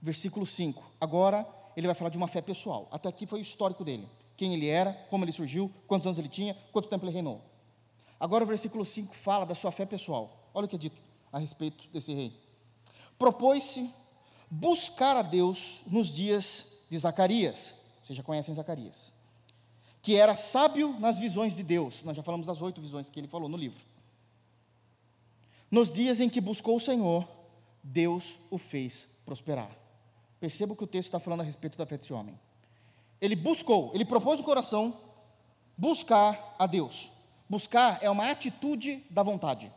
[0.00, 0.82] Versículo 5.
[1.00, 2.88] Agora ele vai falar de uma fé pessoal.
[2.90, 4.08] Até aqui foi o histórico dele.
[4.36, 7.40] Quem ele era, como ele surgiu, quantos anos ele tinha, quanto tempo ele reinou.
[8.18, 10.48] Agora o versículo 5 fala da sua fé pessoal.
[10.52, 11.00] Olha o que é dito
[11.32, 12.32] a respeito desse rei.
[13.18, 13.90] Propôs-se
[14.50, 17.74] buscar a Deus nos dias de Zacarias.
[18.02, 19.12] Vocês já conhecem Zacarias.
[20.02, 22.02] Que era sábio nas visões de Deus.
[22.02, 23.80] Nós já falamos das oito visões que ele falou no livro.
[25.70, 27.26] Nos dias em que buscou o Senhor,
[27.82, 29.70] Deus o fez prosperar.
[30.40, 32.38] Perceba que o texto está falando a respeito da fé desse homem.
[33.20, 34.96] Ele buscou, ele propôs no coração
[35.76, 37.10] buscar a Deus.
[37.48, 39.70] Buscar é uma atitude da vontade.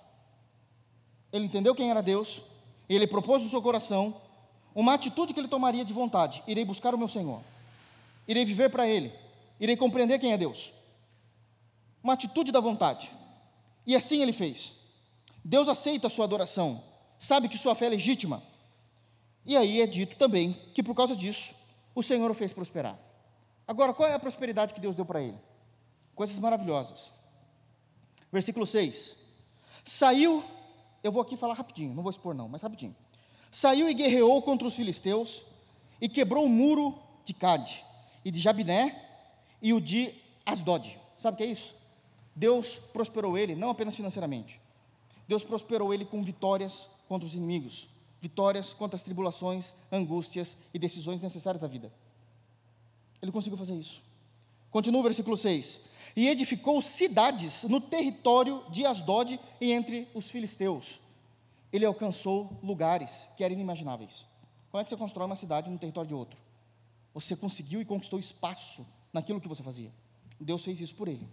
[1.31, 2.41] Ele entendeu quem era Deus,
[2.87, 4.15] ele propôs no seu coração
[4.75, 7.41] uma atitude que ele tomaria de vontade: irei buscar o meu Senhor,
[8.27, 9.11] irei viver para Ele,
[9.59, 10.73] irei compreender quem é Deus.
[12.03, 13.09] Uma atitude da vontade.
[13.85, 14.73] E assim ele fez.
[15.43, 16.81] Deus aceita a sua adoração,
[17.17, 18.41] sabe que sua fé é legítima
[19.45, 21.55] e aí é dito também que por causa disso
[21.93, 22.97] o Senhor o fez prosperar.
[23.67, 25.37] Agora, qual é a prosperidade que Deus deu para ele?
[26.15, 27.11] Coisas maravilhosas.
[28.31, 29.17] Versículo 6.
[29.85, 30.43] Saiu,
[31.03, 32.95] eu vou aqui falar rapidinho, não vou expor não, mas rapidinho.
[33.53, 35.43] Saiu e guerreou contra os filisteus
[36.01, 37.85] e quebrou o muro de Cade
[38.25, 38.93] e de Jabiné
[39.61, 40.13] e o de
[40.45, 40.99] Asdod.
[41.17, 41.73] Sabe o que é isso?
[42.35, 44.59] Deus prosperou ele, não apenas financeiramente.
[45.25, 47.87] Deus prosperou ele com vitórias contra os inimigos
[48.23, 51.91] vitórias contra as tribulações, angústias e decisões necessárias da vida.
[53.21, 54.01] Ele conseguiu fazer isso.
[54.71, 55.81] Continua o versículo 6.
[56.15, 61.01] E edificou cidades no território de Asdod e entre os filisteus.
[61.73, 64.25] Ele alcançou lugares que eram inimagináveis.
[64.69, 66.39] Como é que você constrói uma cidade no território de outro?
[67.15, 69.91] Você conseguiu e conquistou espaço naquilo que você fazia.
[70.39, 71.27] Deus fez isso por ele.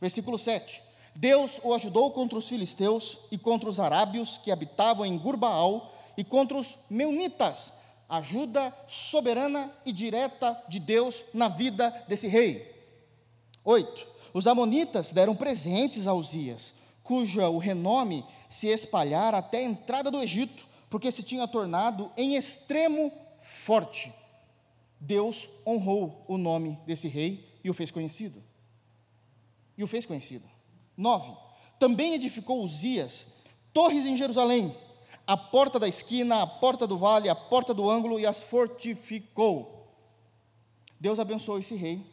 [0.00, 0.82] Versículo 7.
[1.14, 6.24] Deus o ajudou contra os filisteus e contra os arábios que habitavam em Gurbaal e
[6.24, 7.72] contra os meunitas.
[8.08, 12.68] Ajuda soberana e direta de Deus na vida desse rei.
[13.64, 14.06] 8.
[14.34, 20.20] Os amonitas deram presentes a Uzias, cuja o renome se espalhara até a entrada do
[20.22, 23.10] Egito, porque se tinha tornado em extremo
[23.40, 24.12] forte.
[25.00, 28.40] Deus honrou o nome desse rei e o fez conhecido.
[29.76, 30.44] E o fez conhecido.
[30.96, 31.34] 9.
[31.78, 33.26] Também edificou Uzias
[33.72, 34.76] torres em Jerusalém,
[35.26, 39.88] a porta da esquina, a porta do vale, a porta do ângulo e as fortificou.
[41.00, 42.04] Deus abençoou esse rei,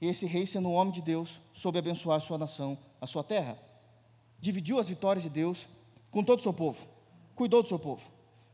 [0.00, 3.24] e esse rei, sendo um homem de Deus, soube abençoar a sua nação, a sua
[3.24, 3.58] terra.
[4.44, 5.66] Dividiu as vitórias de Deus
[6.10, 6.86] com todo o seu povo,
[7.34, 8.06] cuidou do seu povo.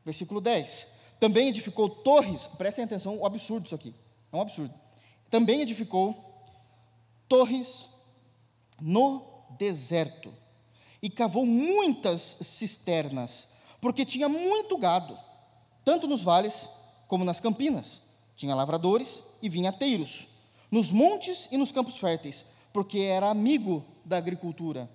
[0.05, 0.87] Versículo 10.
[1.19, 3.93] Também edificou torres, prestem atenção, o absurdo isso aqui,
[4.33, 4.73] é um absurdo.
[5.29, 6.15] Também edificou
[7.29, 7.89] torres
[8.81, 9.21] no
[9.59, 10.33] deserto
[11.03, 13.49] e cavou muitas cisternas,
[13.81, 15.19] porque tinha muito gado,
[15.85, 16.69] tanto nos vales
[17.09, 18.01] como nas campinas.
[18.37, 20.29] Tinha lavradores e vinhateiros,
[20.71, 24.89] nos montes e nos campos férteis, porque era amigo da agricultura.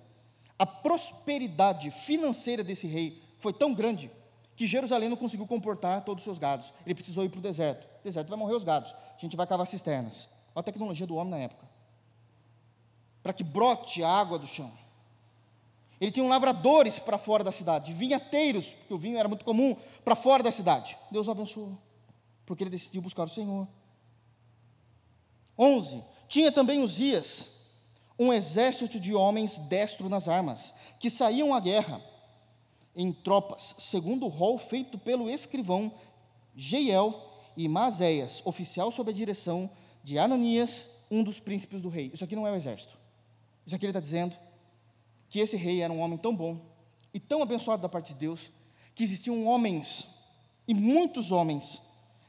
[0.58, 4.10] A prosperidade financeira desse rei foi tão grande
[4.54, 6.72] que Jerusalém não conseguiu comportar todos os seus gados.
[6.84, 7.86] Ele precisou ir para o deserto.
[8.02, 8.92] deserto vai morrer os gados.
[8.92, 10.28] A gente vai cavar cisternas.
[10.54, 11.76] Olha a tecnologia do homem na época
[13.26, 14.72] para que brote a água do chão.
[16.00, 20.14] Ele tinha lavradores para fora da cidade, vinhateiros, porque o vinho era muito comum, para
[20.14, 20.96] fora da cidade.
[21.10, 21.76] Deus o abençoou,
[22.44, 23.66] porque ele decidiu buscar o Senhor.
[25.58, 26.04] 11.
[26.28, 27.55] Tinha também Uzias,
[28.18, 32.02] um exército de homens destro nas armas, que saíam à guerra
[32.94, 35.92] em tropas, segundo o rol feito pelo escrivão
[36.54, 37.14] Jeiel
[37.56, 39.70] e Mazéias, oficial sob a direção
[40.02, 42.10] de Ananias, um dos príncipes do rei.
[42.12, 42.96] Isso aqui não é o exército.
[43.66, 44.34] Isso aqui ele está dizendo
[45.28, 46.58] que esse rei era um homem tão bom
[47.12, 48.50] e tão abençoado da parte de Deus,
[48.94, 50.06] que existiam homens,
[50.66, 51.80] e muitos homens,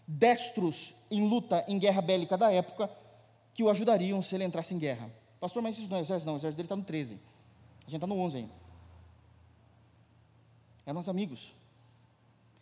[0.06, 2.89] destros em luta, em guerra bélica da época,
[3.54, 5.10] que o ajudariam se ele entrasse em guerra.
[5.39, 6.26] Pastor, mas isso não é exército?
[6.26, 7.13] Não, o exército dele está no 13.
[7.13, 8.54] A gente está no 11 ainda.
[10.86, 11.54] Eram os amigos.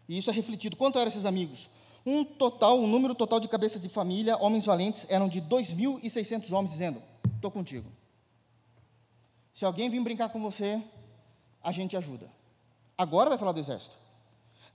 [0.10, 0.76] E isso é refletido.
[0.76, 1.70] Quanto eram esses amigos?
[2.06, 6.72] Um total, um número total de cabeças de família, homens valentes, eram de 2.600 homens,
[6.72, 7.02] dizendo:
[7.36, 7.90] Estou contigo.
[9.54, 10.82] Se alguém vir brincar com você,
[11.64, 12.30] a gente ajuda.
[12.98, 13.96] Agora vai falar do exército.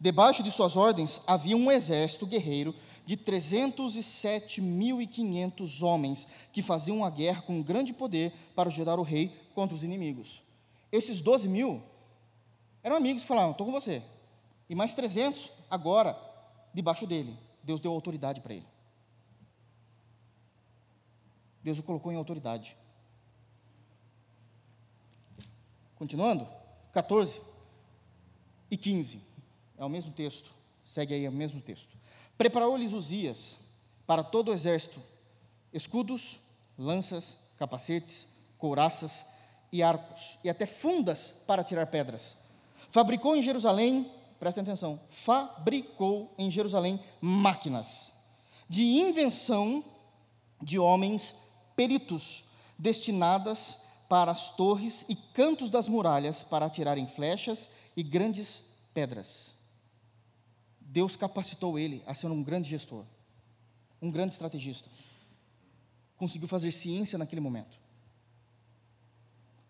[0.00, 2.74] Debaixo de suas ordens havia um exército guerreiro
[3.06, 9.76] de 307.500 homens que faziam a guerra com grande poder para ajudar o rei contra
[9.76, 10.42] os inimigos.
[10.92, 11.82] Esses 12 mil
[12.82, 14.02] eram amigos que falavam: Estou com você.
[14.68, 16.16] E mais 300 agora
[16.72, 17.36] debaixo dele.
[17.62, 18.66] Deus deu autoridade para ele.
[21.62, 22.76] Deus o colocou em autoridade.
[25.96, 26.48] Continuando,
[26.94, 27.42] 14
[28.70, 29.20] e 15,
[29.76, 30.50] é o mesmo texto,
[30.82, 31.94] segue aí o mesmo texto.
[32.40, 33.58] Preparou-lhes Uzias
[34.06, 34.98] para todo o exército
[35.74, 36.40] escudos,
[36.78, 39.26] lanças, capacetes, couraças
[39.70, 42.38] e arcos, e até fundas para tirar pedras.
[42.90, 48.12] Fabricou em Jerusalém, prestem atenção, fabricou em Jerusalém máquinas
[48.66, 49.84] de invenção
[50.62, 51.34] de homens
[51.76, 52.44] peritos,
[52.78, 53.76] destinadas
[54.08, 58.62] para as torres e cantos das muralhas para atirarem flechas e grandes
[58.94, 59.59] pedras.
[60.90, 63.04] Deus capacitou ele a ser um grande gestor,
[64.02, 64.90] um grande estrategista.
[66.16, 67.78] Conseguiu fazer ciência naquele momento.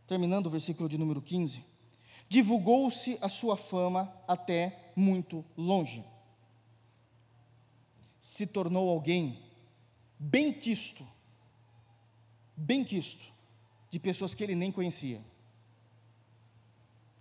[0.06, 1.62] Terminando o versículo de número 15.
[2.26, 6.02] Divulgou-se a sua fama até muito longe.
[8.18, 9.38] Se tornou alguém
[10.18, 11.06] bem quisto,
[12.56, 13.30] bem quisto
[13.90, 15.20] de pessoas que ele nem conhecia.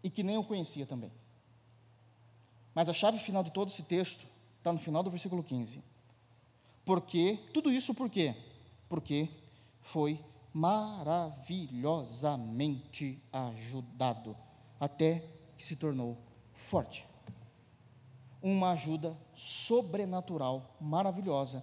[0.01, 1.11] E que nem eu conhecia também.
[2.79, 4.25] Mas a chave final de todo esse texto
[4.57, 5.83] está no final do versículo 15.
[6.85, 8.33] Porque, tudo isso por quê?
[8.87, 9.27] Porque
[9.81, 10.17] foi
[10.53, 14.33] maravilhosamente ajudado,
[14.79, 15.21] até
[15.57, 16.17] que se tornou
[16.53, 17.05] forte.
[18.41, 21.61] Uma ajuda sobrenatural, maravilhosa,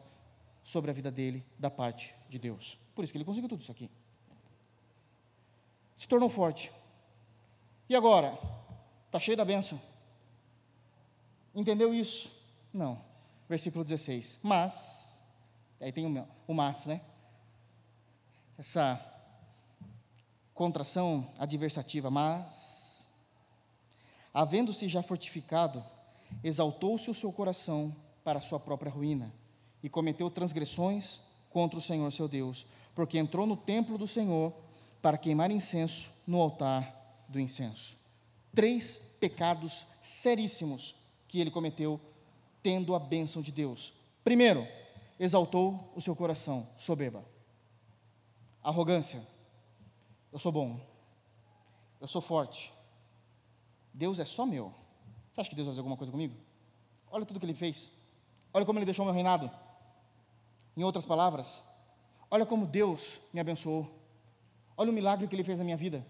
[0.62, 2.77] sobre a vida dele, da parte de Deus.
[2.95, 3.91] Por isso que ele conseguiu tudo isso aqui
[5.97, 6.71] se tornou forte.
[7.89, 8.39] E agora?
[9.07, 9.81] Está cheio da bênção.
[11.57, 12.31] Entendeu isso?
[12.71, 13.01] Não.
[13.49, 14.41] Versículo 16.
[14.43, 15.07] Mas,
[15.81, 17.01] aí tem o, o mas, né?
[18.59, 19.01] Essa
[20.53, 23.05] contração adversativa, mas.
[24.35, 25.83] havendo-se já fortificado,
[26.45, 29.33] exaltou-se o seu coração para a sua própria ruína
[29.83, 34.53] e cometeu transgressões contra o Senhor seu Deus, porque entrou no templo do Senhor
[35.01, 37.97] para queimar incenso no altar do incenso.
[38.55, 41.06] Três pecados seríssimos
[41.37, 42.01] que ele cometeu,
[42.62, 43.93] tendo a bênção de Deus.
[44.24, 44.66] Primeiro,
[45.20, 47.22] exaltou o seu coração, soberba.
[48.62, 49.22] Arrogância.
[50.32, 50.80] Eu sou bom.
[52.01, 52.72] Eu sou forte.
[53.93, 54.72] Deus é só meu.
[55.30, 56.34] Você acha que Deus vai fazer alguma coisa comigo?
[57.11, 57.91] Olha tudo que ele fez.
[58.55, 59.51] Olha como ele deixou meu reinado.
[60.74, 61.62] Em outras palavras,
[62.30, 63.87] olha como Deus me abençoou.
[64.74, 66.05] Olha o milagre que ele fez na minha vida.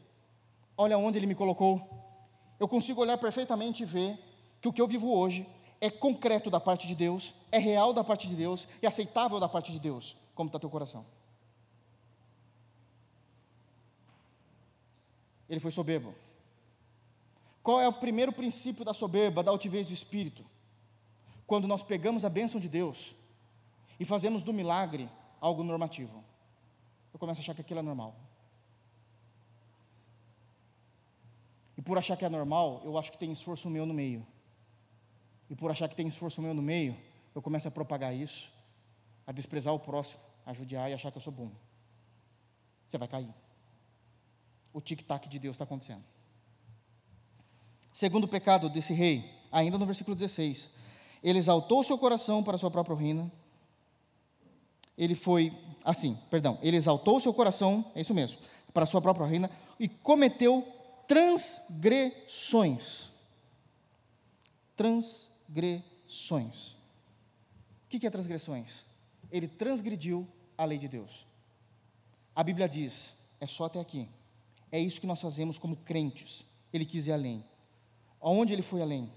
[0.76, 1.80] Olha onde ele me colocou.
[2.60, 4.25] Eu consigo olhar perfeitamente e ver
[4.66, 5.46] que o que eu vivo hoje
[5.80, 9.48] é concreto da parte de Deus, é real da parte de Deus e aceitável da
[9.48, 10.16] parte de Deus.
[10.34, 11.06] Como está teu coração?
[15.48, 16.12] Ele foi soberbo.
[17.62, 20.44] Qual é o primeiro princípio da soberba, da altivez do espírito?
[21.46, 23.14] Quando nós pegamos a bênção de Deus
[24.00, 25.08] e fazemos do milagre
[25.40, 26.24] algo normativo.
[27.12, 28.16] Eu começo a achar que aquilo é normal.
[31.76, 34.26] E por achar que é normal, eu acho que tem esforço meu no meio.
[35.49, 36.97] E por achar que tem esforço meu no meio,
[37.34, 38.51] eu começo a propagar isso,
[39.26, 41.51] a desprezar o próximo, a judiar e achar que eu sou bom.
[42.86, 43.32] Você vai cair.
[44.72, 46.05] O tic-tac de Deus está acontecendo.
[47.92, 50.70] Segundo pecado desse rei, ainda no versículo 16,
[51.22, 53.32] ele exaltou seu coração para sua própria ruína.
[54.97, 55.53] Ele foi,
[55.84, 58.38] assim, perdão, ele exaltou seu coração, é isso mesmo,
[58.72, 60.66] para sua própria ruína e cometeu
[61.07, 63.11] transgressões.
[64.76, 65.25] Transgressões.
[67.84, 68.84] O que é transgressões?
[69.30, 71.26] Ele transgrediu a lei de Deus.
[72.34, 74.09] A Bíblia diz, é só até aqui.
[74.70, 76.44] É isso que nós fazemos como crentes.
[76.72, 77.44] Ele quis ir além.
[78.20, 79.11] Aonde ele foi além?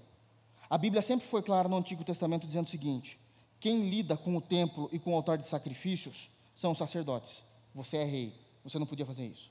[0.68, 3.18] A Bíblia sempre foi clara no Antigo Testamento dizendo o seguinte:
[3.58, 7.42] quem lida com o templo e com o altar de sacrifícios são os sacerdotes.
[7.74, 9.50] Você é rei, você não podia fazer isso.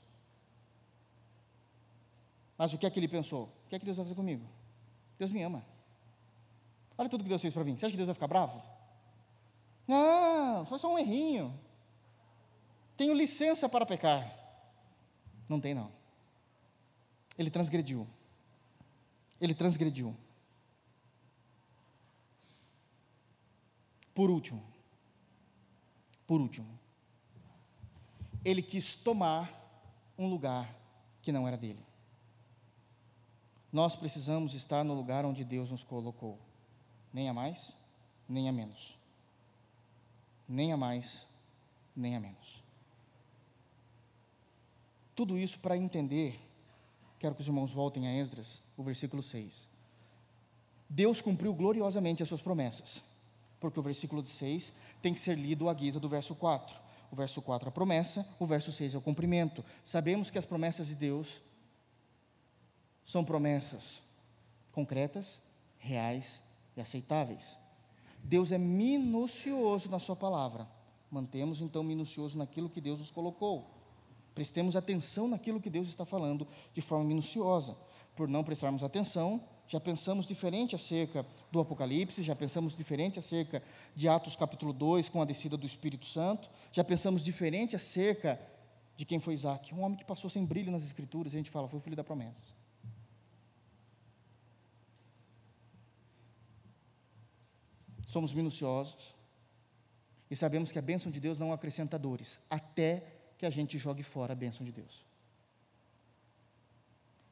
[2.56, 3.44] Mas o que é que ele pensou?
[3.66, 4.44] O que é que Deus vai fazer comigo?
[5.18, 5.64] Deus me ama.
[7.00, 7.78] Olha tudo que Deus fez para mim.
[7.78, 8.62] Você acha que Deus vai ficar bravo?
[9.88, 11.58] Não, foi só um errinho.
[12.94, 14.30] Tenho licença para pecar.
[15.48, 15.90] Não tem, não.
[17.38, 18.06] Ele transgrediu.
[19.40, 20.14] Ele transgrediu.
[24.14, 24.62] Por último,
[26.26, 26.78] por último,
[28.44, 29.50] ele quis tomar
[30.18, 30.68] um lugar
[31.22, 31.82] que não era dele.
[33.72, 36.38] Nós precisamos estar no lugar onde Deus nos colocou,
[37.12, 37.72] nem a mais,
[38.28, 38.98] nem a menos.
[40.48, 41.26] Nem a mais,
[41.94, 42.62] nem a menos.
[45.14, 46.40] Tudo isso para entender,
[47.18, 49.66] quero que os irmãos voltem a Esdras, o versículo 6.
[50.88, 53.02] Deus cumpriu gloriosamente as suas promessas
[53.60, 56.74] porque o versículo 6 tem que ser lido à guisa do verso 4.
[57.12, 59.64] O verso 4 é a promessa, o verso 6 é o cumprimento.
[59.84, 61.40] Sabemos que as promessas de Deus
[63.04, 64.02] são promessas
[64.72, 65.40] concretas,
[65.78, 66.40] reais
[66.76, 67.56] e aceitáveis.
[68.22, 70.68] Deus é minucioso na Sua palavra.
[71.10, 73.68] Mantemos então minucioso naquilo que Deus nos colocou.
[74.34, 77.76] Prestemos atenção naquilo que Deus está falando de forma minuciosa.
[78.14, 83.62] Por não prestarmos atenção, já pensamos diferente acerca do Apocalipse, já pensamos diferente acerca
[83.94, 88.40] de Atos capítulo 2, com a descida do Espírito Santo, já pensamos diferente acerca
[88.96, 91.50] de quem foi Isaac, um homem que passou sem brilho nas Escrituras, e a gente
[91.50, 92.59] fala, foi o filho da promessa.
[98.10, 99.14] Somos minuciosos
[100.28, 103.04] e sabemos que a bênção de Deus não acrescenta dores, até
[103.38, 105.04] que a gente jogue fora a bênção de Deus.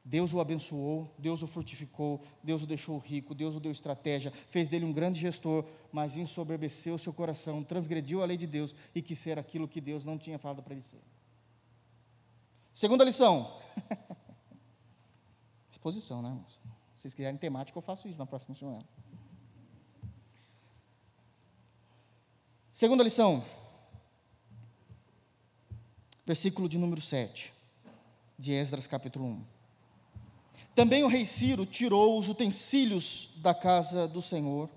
[0.05, 4.69] Deus o abençoou, Deus o fortificou, Deus o deixou rico, Deus o deu estratégia, fez
[4.69, 9.19] dele um grande gestor, mas ensoberbeceu seu coração, transgrediu a lei de Deus e quis
[9.19, 11.01] ser aquilo que Deus não tinha falado para ele ser.
[12.73, 13.53] Segunda lição.
[15.69, 16.57] Exposição, né, irmãos?
[16.95, 18.85] Se vocês quiserem temática, eu faço isso na próxima semana.
[22.79, 23.43] Segunda lição.
[26.25, 27.51] Versículo de número 7,
[28.37, 29.45] de Esdras capítulo 1.
[30.75, 34.69] Também o rei Ciro tirou os utensílios da casa do Senhor,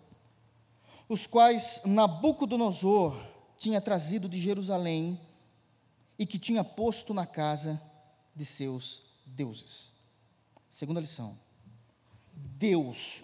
[1.09, 3.17] os quais Nabucodonosor
[3.57, 5.21] tinha trazido de Jerusalém
[6.19, 7.81] e que tinha posto na casa
[8.35, 9.93] de seus deuses.
[10.69, 11.39] Segunda lição:
[12.35, 13.23] Deus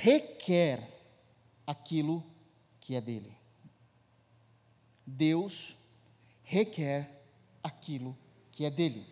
[0.00, 0.78] requer
[1.66, 2.24] aquilo
[2.78, 3.42] que é dele.
[5.06, 5.76] Deus
[6.42, 7.22] requer
[7.62, 8.16] aquilo
[8.52, 9.06] que é dele.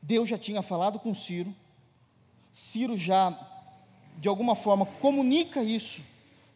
[0.00, 1.54] Deus já tinha falado com Ciro
[2.52, 3.30] Ciro já,
[4.18, 6.02] de alguma forma, comunica isso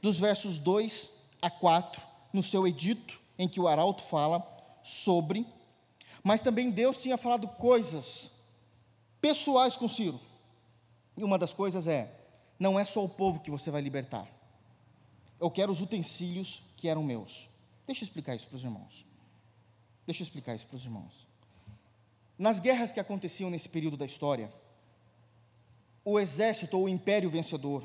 [0.02, 1.09] dos versos 2
[1.40, 2.02] a 4,
[2.34, 4.46] no seu edito, em que o arauto fala
[4.82, 5.46] sobre,
[6.22, 8.32] mas também Deus tinha falado coisas
[9.22, 10.20] pessoais com Ciro.
[11.16, 12.14] E uma das coisas é:
[12.59, 14.28] não é só o povo que você vai libertar.
[15.40, 17.48] Eu quero os utensílios que eram meus.
[17.87, 19.07] Deixa eu explicar isso para os irmãos.
[20.07, 21.26] Deixa eu explicar isso para os irmãos.
[22.39, 24.53] Nas guerras que aconteciam nesse período da história,
[26.05, 27.82] o exército ou o império vencedor,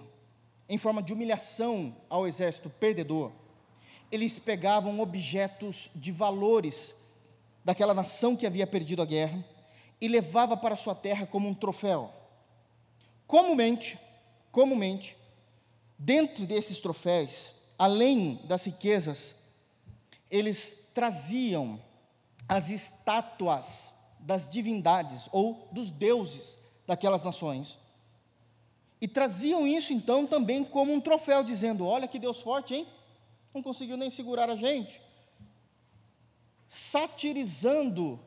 [0.68, 3.32] em forma de humilhação ao exército perdedor,
[4.12, 6.96] eles pegavam objetos de valores
[7.64, 9.44] daquela nação que havia perdido a guerra
[10.00, 12.12] e levava para sua terra como um troféu.
[13.26, 13.98] Comumente,
[14.52, 15.16] comumente,
[15.98, 19.41] dentro desses troféus, além das riquezas,
[20.32, 21.80] eles traziam
[22.48, 26.58] as estátuas das divindades ou dos deuses
[26.88, 27.78] daquelas nações.
[29.00, 32.88] E traziam isso então também como um troféu, dizendo: Olha que Deus forte, hein?
[33.54, 35.02] Não conseguiu nem segurar a gente.
[36.70, 38.20] Satirizando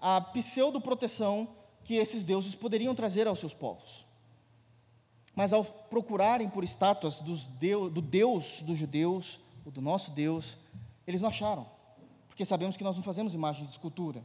[0.00, 1.48] a pseudo-proteção
[1.84, 4.06] que esses deuses poderiam trazer aos seus povos.
[5.34, 10.56] Mas ao procurarem por estátuas Deus, do Deus dos judeus, ou do nosso Deus,
[11.10, 11.66] eles não acharam,
[12.28, 14.22] porque sabemos que nós não fazemos imagens de escultura.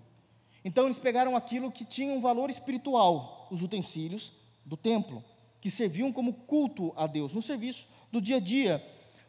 [0.64, 4.32] Então eles pegaram aquilo que tinha um valor espiritual, os utensílios
[4.66, 5.24] do templo,
[5.62, 8.84] que serviam como culto a Deus, no serviço do dia a dia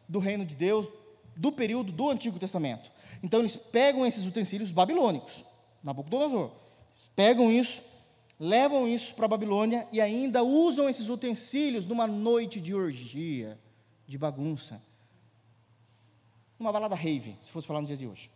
[0.07, 0.87] do reino de Deus,
[1.35, 2.91] do período do Antigo Testamento.
[3.21, 5.43] Então eles pegam esses utensílios babilônicos,
[5.83, 6.51] Nabucodonosor,
[7.15, 7.83] pegam isso,
[8.39, 13.59] levam isso para a Babilônia e ainda usam esses utensílios numa noite de orgia,
[14.07, 14.81] de bagunça.
[16.59, 18.31] Uma balada rave, se fosse falar nos dias de hoje.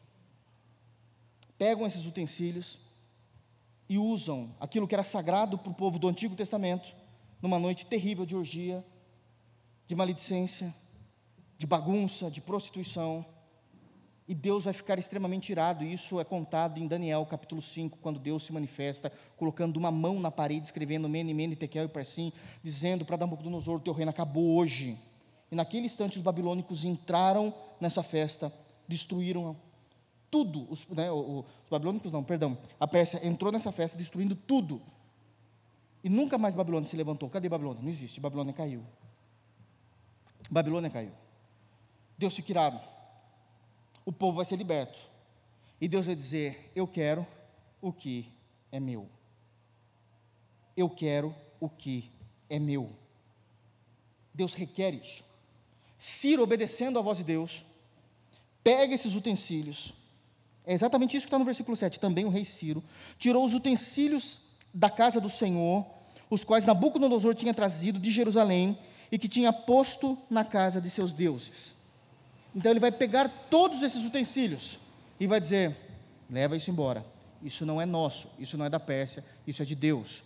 [1.57, 2.79] Pegam esses utensílios
[3.89, 6.93] e usam aquilo que era sagrado para o povo do Antigo Testamento,
[7.41, 8.85] numa noite terrível de orgia,
[9.87, 10.73] de maledicência,
[11.57, 13.25] de bagunça, de prostituição,
[14.31, 15.83] e Deus vai ficar extremamente irado.
[15.83, 20.31] Isso é contado em Daniel capítulo 5, quando Deus se manifesta, colocando uma mão na
[20.31, 22.31] parede, escrevendo Mene, Mene, Tekel e Parsim,
[22.63, 24.97] dizendo para Nabucodonosor: teu reino acabou hoje.
[25.51, 28.53] E naquele instante os babilônicos entraram nessa festa,
[28.87, 29.57] destruíram
[30.29, 34.81] tudo, os, né, os babilônicos não, perdão, a Pérsia entrou nessa festa destruindo tudo.
[36.03, 37.29] E nunca mais Babilônia se levantou.
[37.29, 37.81] Cadê Babilônia?
[37.81, 38.19] Não existe.
[38.19, 38.83] Babilônia caiu.
[40.49, 41.11] Babilônia caiu.
[42.17, 42.79] Deus fica irado.
[44.05, 44.97] O povo vai ser liberto.
[45.79, 47.25] E Deus vai dizer: Eu quero
[47.79, 48.27] o que
[48.71, 49.07] é meu.
[50.75, 52.09] Eu quero o que
[52.49, 52.89] é meu.
[54.33, 55.23] Deus requer isso.
[55.97, 57.63] Ciro, obedecendo à voz de Deus,
[58.63, 59.93] pega esses utensílios,
[60.65, 61.99] é exatamente isso que está no versículo 7.
[61.99, 62.83] Também o rei Ciro
[63.17, 64.39] tirou os utensílios
[64.73, 65.85] da casa do Senhor,
[66.29, 68.77] os quais Nabucodonosor tinha trazido de Jerusalém
[69.11, 71.73] e que tinha posto na casa de seus deuses.
[72.55, 74.77] Então ele vai pegar todos esses utensílios
[75.19, 75.75] e vai dizer:
[76.29, 77.05] leva isso embora.
[77.41, 80.21] Isso não é nosso, isso não é da Pérsia, isso é de Deus.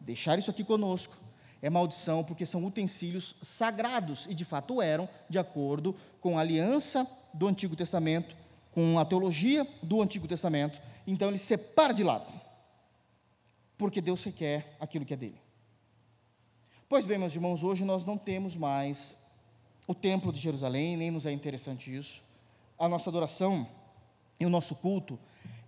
[0.00, 1.16] Deixar isso aqui conosco
[1.62, 7.06] é maldição, porque são utensílios sagrados e de fato eram, de acordo com a aliança
[7.34, 8.34] do Antigo Testamento
[8.72, 12.30] com a teologia do Antigo Testamento, então ele separa de lado,
[13.76, 15.40] porque Deus requer aquilo que é dele.
[16.88, 19.16] Pois bem, meus irmãos, hoje nós não temos mais
[19.86, 22.22] o Templo de Jerusalém, nem nos é interessante isso.
[22.78, 23.66] A nossa adoração
[24.38, 25.18] e o nosso culto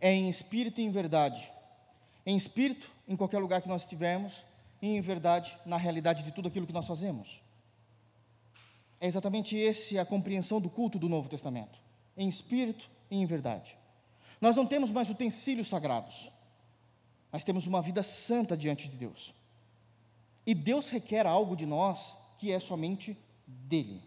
[0.01, 1.51] é em espírito e em verdade.
[2.25, 4.45] Em espírito, em qualquer lugar que nós estivermos,
[4.83, 7.41] e em verdade, na realidade de tudo aquilo que nós fazemos.
[9.01, 11.79] É exatamente esse a compreensão do culto do Novo Testamento.
[12.17, 13.77] Em espírito e em verdade.
[14.41, 16.31] Nós não temos mais utensílios sagrados,
[17.31, 19.33] mas temos uma vida santa diante de Deus.
[20.45, 23.17] E Deus requer algo de nós que é somente
[23.47, 24.03] dele.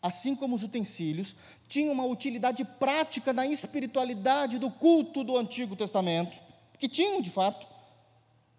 [0.00, 1.34] Assim como os utensílios
[1.66, 6.36] tinham uma utilidade prática na espiritualidade do culto do Antigo Testamento,
[6.78, 7.73] que tinham de fato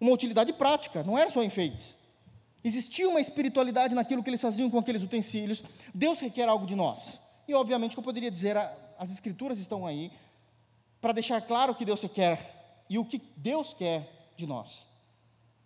[0.00, 1.94] uma utilidade prática, não era só enfeites.
[2.62, 5.62] Existia uma espiritualidade naquilo que eles faziam com aqueles utensílios.
[5.94, 7.20] Deus requer algo de nós.
[7.46, 8.56] E obviamente que eu poderia dizer,
[8.98, 10.10] as escrituras estão aí
[11.00, 14.84] para deixar claro o que Deus quer e o que Deus quer de nós.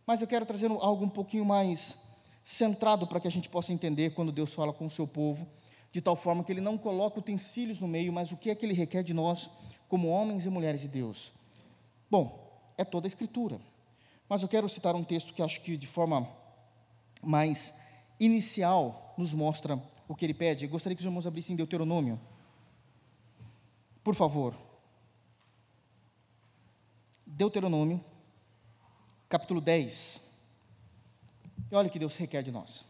[0.06, 1.96] Mas eu quero trazer algo um pouquinho mais
[2.44, 5.48] centrado para que a gente possa entender quando Deus fala com o seu povo,
[5.92, 8.66] de tal forma que ele não coloca utensílios no meio, mas o que é que
[8.66, 9.48] ele requer de nós
[9.88, 11.32] como homens e mulheres de Deus.
[12.10, 13.60] Bom, é toda a escritura.
[14.30, 16.24] Mas eu quero citar um texto que acho que de forma
[17.20, 17.74] mais
[18.20, 19.76] inicial nos mostra
[20.06, 20.66] o que ele pede.
[20.66, 22.20] Eu gostaria que os irmãos abrissem Deuteronômio.
[24.04, 24.54] Por favor.
[27.26, 28.00] Deuteronômio,
[29.28, 30.20] capítulo 10.
[31.68, 32.84] E olha o que Deus requer de nós.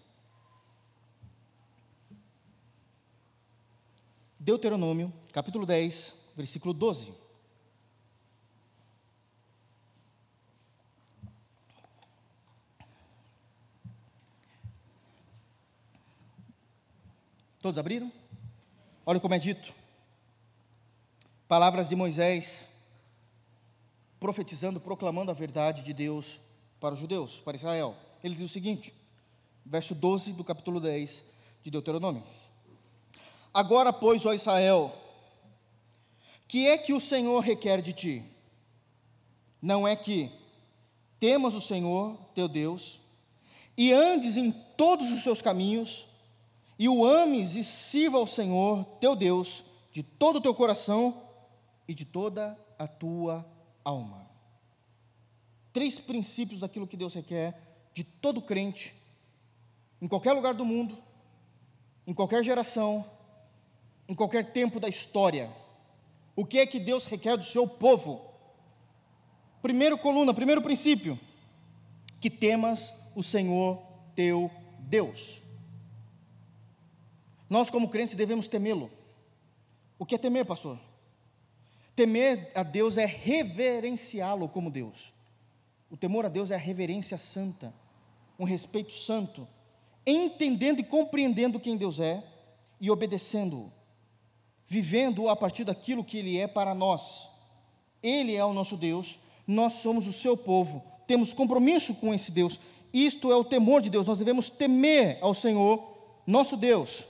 [4.38, 7.14] Deuteronômio, capítulo 10, versículo 12.
[17.61, 18.11] Todos abriram?
[19.04, 19.72] Olha como é dito.
[21.46, 22.70] Palavras de Moisés,
[24.18, 26.40] profetizando, proclamando a verdade de Deus
[26.80, 27.94] para os judeus, para Israel.
[28.22, 28.94] Ele diz o seguinte,
[29.64, 31.22] verso 12 do capítulo 10
[31.62, 32.22] de Deuteronômio:
[33.52, 34.94] Agora, pois, ó Israel,
[36.50, 38.24] que é que o Senhor requer de ti?
[39.62, 40.30] Não é que
[41.20, 42.98] temas o Senhor, teu Deus,
[43.76, 46.06] e andes em todos os seus caminhos,
[46.81, 51.14] e o ames e sirva ao Senhor, teu Deus, de todo o teu coração
[51.87, 53.47] e de toda a tua
[53.85, 54.26] alma.
[55.74, 57.55] Três princípios daquilo que Deus requer
[57.93, 58.95] de todo crente,
[60.01, 60.97] em qualquer lugar do mundo,
[62.07, 63.05] em qualquer geração,
[64.09, 65.51] em qualquer tempo da história.
[66.35, 68.24] O que é que Deus requer do seu povo?
[69.61, 71.20] Primeiro coluna, primeiro princípio,
[72.22, 73.76] que temas o Senhor
[74.14, 75.39] teu Deus.
[77.51, 78.88] Nós, como crentes, devemos temê-lo.
[79.98, 80.78] O que é temer, pastor?
[81.96, 85.12] Temer a Deus é reverenciá-lo como Deus.
[85.90, 87.74] O temor a Deus é a reverência santa,
[88.38, 89.46] um respeito santo,
[90.07, 92.24] entendendo e compreendendo quem Deus é
[92.80, 93.70] e obedecendo-o,
[94.68, 97.28] vivendo a partir daquilo que Ele é para nós.
[98.01, 102.61] Ele é o nosso Deus, nós somos o seu povo, temos compromisso com esse Deus.
[102.92, 107.09] Isto é o temor de Deus, nós devemos temer ao Senhor, nosso Deus.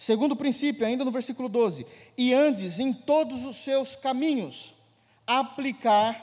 [0.00, 1.86] Segundo princípio, ainda no versículo 12:
[2.16, 4.72] E andes em todos os seus caminhos,
[5.26, 6.18] aplicar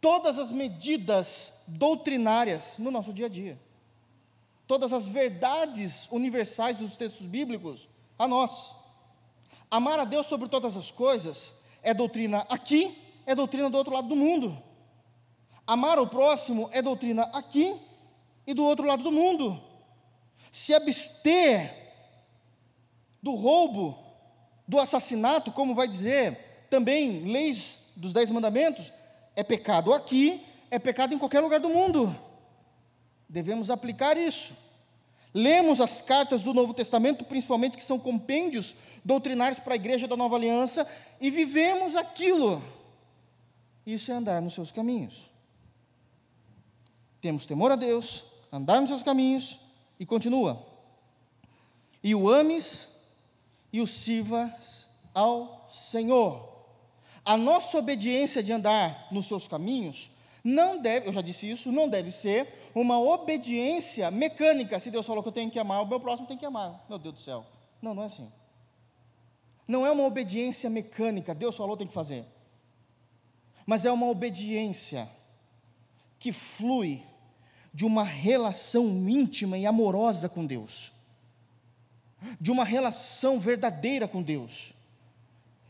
[0.00, 3.60] todas as medidas doutrinárias no nosso dia a dia,
[4.66, 7.86] todas as verdades universais dos textos bíblicos
[8.18, 8.74] a nós.
[9.70, 11.52] Amar a Deus sobre todas as coisas
[11.82, 12.96] é doutrina aqui,
[13.26, 14.56] é doutrina do outro lado do mundo.
[15.66, 17.78] Amar o próximo é doutrina aqui
[18.46, 19.62] e do outro lado do mundo.
[20.50, 21.83] Se abster
[23.24, 23.98] do roubo,
[24.68, 28.92] do assassinato, como vai dizer também leis dos Dez Mandamentos,
[29.34, 32.14] é pecado aqui, é pecado em qualquer lugar do mundo.
[33.26, 34.54] Devemos aplicar isso.
[35.32, 40.18] Lemos as cartas do Novo Testamento, principalmente que são compêndios doutrinários para a igreja da
[40.18, 40.86] Nova Aliança,
[41.18, 42.62] e vivemos aquilo.
[43.86, 45.30] Isso é andar nos seus caminhos.
[47.22, 49.58] Temos temor a Deus, andar nos seus caminhos,
[49.98, 50.62] e continua.
[52.02, 52.93] E o ames
[53.74, 56.48] e o sirvas ao Senhor.
[57.24, 60.12] A nossa obediência de andar nos seus caminhos
[60.44, 64.78] não deve, eu já disse isso, não deve ser uma obediência mecânica.
[64.78, 66.86] Se Deus falou que eu tenho que amar, o meu próximo tem que amar.
[66.88, 67.44] Meu Deus do céu.
[67.82, 68.30] Não, não é assim.
[69.66, 72.24] Não é uma obediência mecânica, Deus falou tem que fazer.
[73.66, 75.10] Mas é uma obediência
[76.20, 77.02] que flui
[77.72, 80.93] de uma relação íntima e amorosa com Deus
[82.40, 84.74] de uma relação verdadeira com Deus.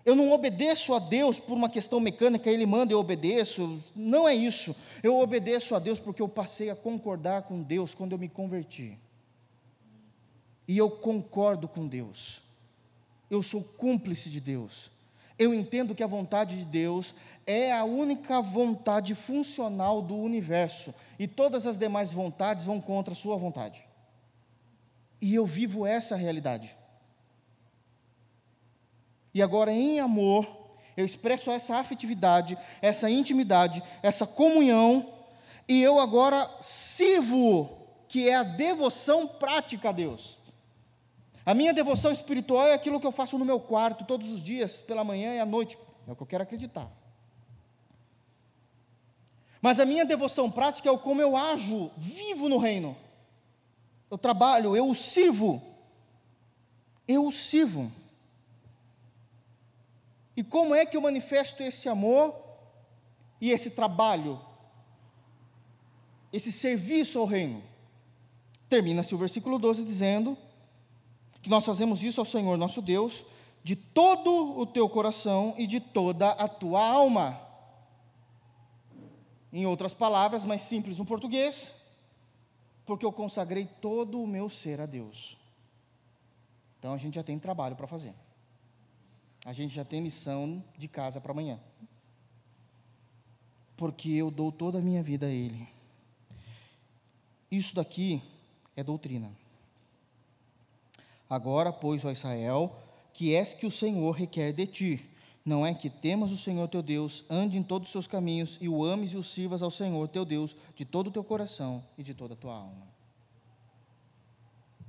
[0.04, 3.80] Eu não obedeço a Deus por uma questão mecânica, Ele manda, eu obedeço.
[3.96, 4.76] Não é isso.
[5.02, 8.98] Eu obedeço a Deus porque eu passei a concordar com Deus quando eu me converti.
[10.68, 12.42] E eu concordo com Deus.
[13.30, 14.90] Eu sou cúmplice de Deus.
[15.38, 17.14] Eu entendo que a vontade de Deus
[17.46, 20.94] é a única vontade funcional do universo.
[21.18, 23.83] E todas as demais vontades vão contra a sua vontade.
[25.24, 26.76] E eu vivo essa realidade.
[29.32, 30.46] E agora, em amor,
[30.94, 35.14] eu expresso essa afetividade, essa intimidade, essa comunhão,
[35.66, 37.70] e eu agora sirvo,
[38.06, 40.36] que é a devoção prática a Deus.
[41.46, 44.78] A minha devoção espiritual é aquilo que eu faço no meu quarto todos os dias,
[44.82, 45.78] pela manhã e à noite.
[46.06, 46.86] É o que eu quero acreditar.
[49.62, 52.94] Mas a minha devoção prática é o como eu ajo, vivo no reino
[54.14, 55.60] eu trabalho, eu sirvo.
[57.06, 57.90] Eu sirvo.
[60.36, 62.32] E como é que eu manifesto esse amor
[63.40, 64.40] e esse trabalho,
[66.32, 67.60] esse serviço ao reino?
[68.68, 70.38] Termina-se o versículo 12 dizendo
[71.42, 73.24] que nós fazemos isso ao Senhor nosso Deus
[73.64, 77.40] de todo o teu coração e de toda a tua alma.
[79.52, 81.83] Em outras palavras, mais simples no português,
[82.84, 85.36] porque eu consagrei todo o meu ser a Deus.
[86.78, 88.14] Então a gente já tem trabalho para fazer.
[89.44, 91.58] A gente já tem lição de casa para amanhã.
[93.76, 95.68] Porque eu dou toda a minha vida a Ele.
[97.50, 98.22] Isso daqui
[98.76, 99.32] é doutrina.
[101.28, 102.74] Agora, pois, ó Israel,
[103.12, 105.10] que és que o Senhor requer de ti,
[105.44, 108.68] não é que temas o Senhor teu Deus, ande em todos os seus caminhos e
[108.68, 112.02] o ames e o sirvas ao Senhor teu Deus de todo o teu coração e
[112.02, 112.88] de toda a tua alma.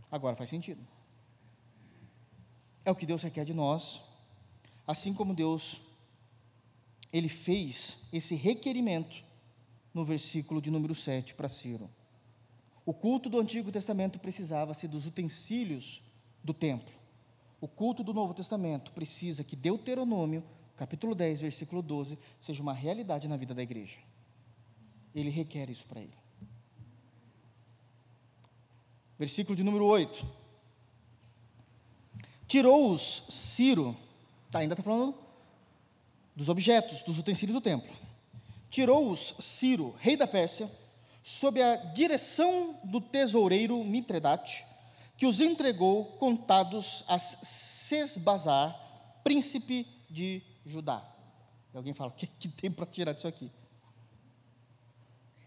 [0.09, 0.81] Agora faz sentido.
[2.85, 4.01] É o que Deus requer de nós,
[4.87, 5.81] assim como Deus
[7.11, 9.23] ele fez esse requerimento
[9.93, 11.89] no versículo de número 7 para Ciro.
[12.85, 16.01] O culto do Antigo Testamento precisava-se dos utensílios
[16.43, 16.94] do templo.
[17.65, 20.43] O culto do Novo Testamento precisa que Deuteronômio,
[20.75, 23.97] capítulo 10, versículo 12, seja uma realidade na vida da igreja.
[25.15, 26.13] Ele requer isso para ele.
[29.17, 30.27] Versículo de número 8.
[32.47, 33.97] Tirou-os Ciro,
[34.51, 35.15] tá, ainda está falando
[36.35, 37.95] dos objetos, dos utensílios do templo.
[38.69, 40.71] Tirou-os Ciro, rei da Pérsia,
[41.23, 44.63] sob a direção do tesoureiro Mitredate,
[45.17, 48.75] que os entregou contados a Sesbazar,
[49.23, 51.03] príncipe de Judá.
[51.73, 53.51] E alguém fala, o que, que tem para tirar disso aqui?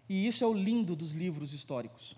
[0.08, 2.16] E isso é o lindo dos livros históricos.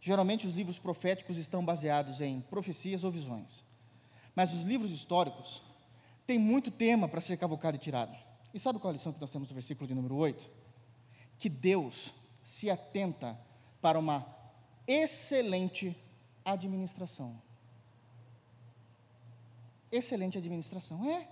[0.00, 3.64] Geralmente os livros proféticos estão baseados em profecias ou visões.
[4.34, 5.62] Mas os livros históricos
[6.26, 8.14] têm muito tema para ser cavocado e tirado.
[8.52, 10.48] E sabe qual é a lição que nós temos no versículo de número 8?
[11.38, 13.38] Que Deus se atenta
[13.80, 14.26] para uma
[14.86, 15.96] excelente
[16.44, 17.40] administração.
[19.90, 21.28] Excelente administração, é.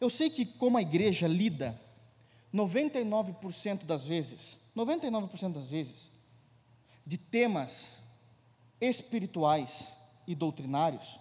[0.00, 1.80] Eu sei que como a igreja lida,
[2.52, 6.10] 99% das vezes, 99% das vezes,
[7.06, 7.96] de temas
[8.80, 9.88] espirituais
[10.26, 11.18] e doutrinários,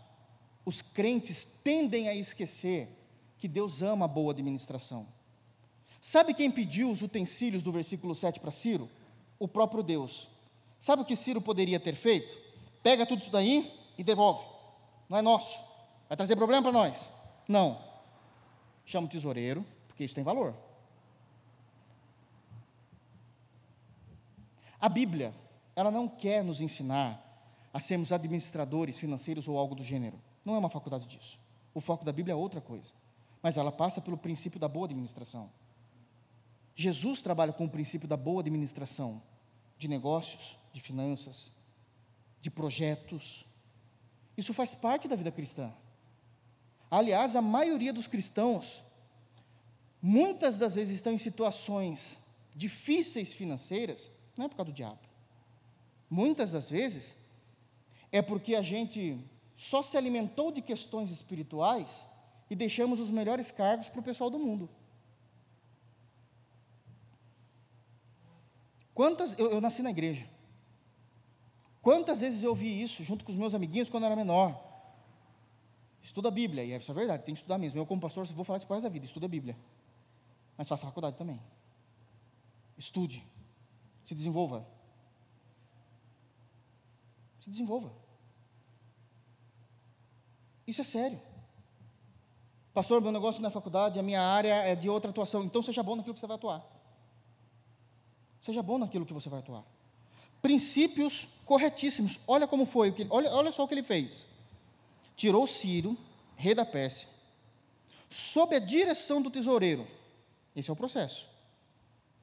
[0.65, 2.87] os crentes tendem a esquecer
[3.37, 5.05] que Deus ama a boa administração.
[5.99, 8.89] Sabe quem pediu os utensílios do versículo 7 para Ciro?
[9.39, 10.29] O próprio Deus.
[10.79, 12.42] Sabe o que Ciro poderia ter feito?
[12.83, 14.45] Pega tudo isso daí e devolve.
[15.09, 15.57] Não é nosso.
[16.09, 17.09] Vai trazer problema para nós.
[17.47, 17.81] Não.
[18.85, 20.53] Chama o tesoureiro, porque isso tem valor.
[24.79, 25.33] A Bíblia,
[25.75, 27.19] ela não quer nos ensinar
[27.73, 30.19] a sermos administradores financeiros ou algo do gênero.
[30.43, 31.39] Não é uma faculdade disso.
[31.73, 32.91] O foco da Bíblia é outra coisa.
[33.41, 35.49] Mas ela passa pelo princípio da boa administração.
[36.75, 39.21] Jesus trabalha com o princípio da boa administração
[39.77, 41.51] de negócios, de finanças,
[42.43, 43.45] de projetos.
[44.35, 45.71] Isso faz parte da vida cristã.
[46.91, 48.83] Aliás, a maioria dos cristãos,
[50.01, 52.19] muitas das vezes estão em situações
[52.53, 54.99] difíceis financeiras, não é por causa do diabo.
[56.09, 57.15] Muitas das vezes
[58.11, 59.17] é porque a gente
[59.55, 62.05] só se alimentou de questões espirituais
[62.49, 64.69] e deixamos os melhores cargos para o pessoal do mundo.
[68.93, 70.32] Quantas, eu, eu, nasci na igreja.
[71.83, 74.57] Quantas vezes eu ouvi isso junto com os meus amiguinhos quando eu era menor?
[76.01, 77.77] Estuda a Bíblia, e isso é verdade, tem que estudar mesmo.
[77.77, 79.57] Eu, como pastor, vou falar isso quase da vida, estuda a Bíblia.
[80.57, 81.41] Mas faça faculdade também.
[82.77, 83.21] Estude.
[84.05, 84.65] Se desenvolva.
[87.41, 87.91] Se desenvolva.
[90.65, 91.19] Isso é sério.
[92.73, 95.43] Pastor, meu negócio não é faculdade, a minha área é de outra atuação.
[95.43, 96.65] Então seja bom naquilo que você vai atuar.
[98.39, 99.72] Seja bom naquilo que você vai atuar.
[100.43, 102.19] Princípios corretíssimos.
[102.27, 102.93] Olha como foi.
[103.09, 104.25] Olha, olha só o que ele fez.
[105.15, 105.97] Tirou Ciro,
[106.35, 107.07] rei da Pérsia,
[108.09, 109.87] sob a direção do tesoureiro.
[110.53, 111.29] Esse é o processo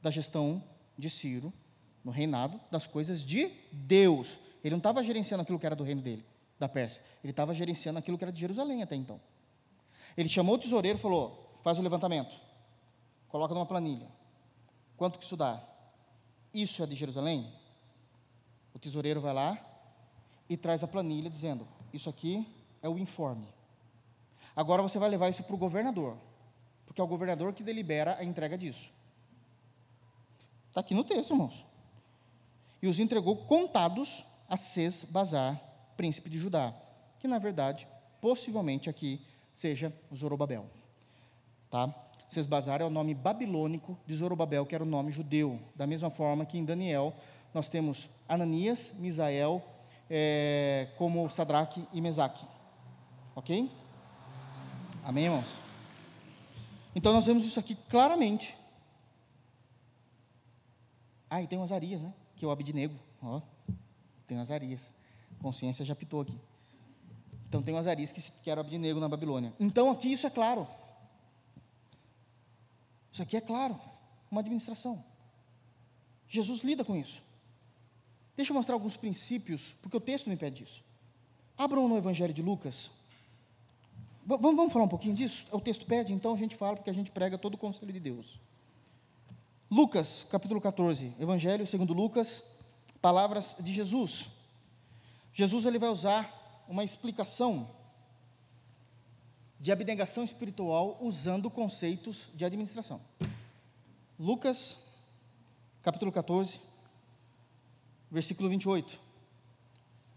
[0.02, 0.62] da gestão
[0.98, 1.50] de Ciro
[2.04, 4.38] no reinado das coisas de Deus.
[4.62, 6.22] Ele não estava gerenciando aquilo que era do reino dele,
[6.58, 7.02] da Pérsia.
[7.24, 9.18] Ele estava gerenciando aquilo que era de Jerusalém até então.
[10.14, 12.38] Ele chamou o tesoureiro e falou: faz o levantamento,
[13.28, 14.08] coloca numa planilha.
[14.98, 15.58] Quanto que isso dá?
[16.52, 17.59] Isso é de Jerusalém?
[18.74, 19.58] O tesoureiro vai lá
[20.48, 22.46] e traz a planilha dizendo: Isso aqui
[22.82, 23.48] é o informe.
[24.54, 26.16] Agora você vai levar isso para o governador,
[26.86, 28.92] porque é o governador que delibera a entrega disso.
[30.68, 31.64] Está aqui no texto, irmãos.
[32.82, 35.60] E os entregou contados a Ces Bazar,
[35.96, 36.74] príncipe de Judá,
[37.18, 37.86] que na verdade,
[38.20, 39.20] possivelmente aqui
[39.52, 40.66] seja Zorobabel.
[41.70, 41.94] Tá?
[42.28, 45.58] Sesbazar é o nome babilônico de Zorobabel, que era o nome judeu.
[45.74, 47.12] Da mesma forma que em Daniel
[47.52, 49.62] nós temos Ananias, Misael,
[50.08, 52.44] é, como Sadraque e Mesaque.
[53.34, 53.70] Ok?
[55.04, 55.46] Amém, irmãos?
[56.94, 58.56] Então nós vemos isso aqui claramente.
[61.28, 62.12] Ah, e tem o Azarias, né?
[62.36, 62.94] Que é o Abidnego.
[63.22, 63.40] Ó,
[64.26, 64.90] tem o Azarias.
[65.40, 66.38] Consciência já pitou aqui.
[67.48, 69.52] Então tem o Azarias que, que era Abidnego na Babilônia.
[69.58, 70.66] Então aqui isso é claro.
[73.12, 73.78] Isso aqui é claro,
[74.30, 75.04] uma administração.
[76.28, 77.22] Jesus lida com isso.
[78.40, 80.82] Deixa eu mostrar alguns princípios, porque o texto me pede isso.
[81.58, 82.90] Abram no Evangelho de Lucas.
[84.24, 85.44] Vamos, vamos falar um pouquinho disso?
[85.52, 88.00] O texto pede, então a gente fala, porque a gente prega todo o conselho de
[88.00, 88.40] Deus.
[89.70, 92.44] Lucas, capítulo 14, Evangelho segundo Lucas,
[93.02, 94.30] palavras de Jesus.
[95.34, 97.68] Jesus ele vai usar uma explicação
[99.60, 103.02] de abnegação espiritual usando conceitos de administração.
[104.18, 104.78] Lucas,
[105.82, 106.69] capítulo 14,
[108.10, 108.98] versículo 28.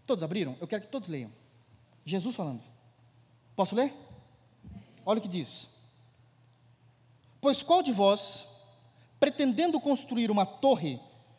[0.06, 0.56] Todos abriram?
[0.60, 1.30] Eu quero que todos leiam.
[2.04, 2.62] Jesus falando.
[3.56, 3.92] Posso ler?
[5.06, 5.68] Olha o que diz.
[7.40, 8.46] Pois qual de vós,
[9.20, 10.98] pretendendo construir uma torre,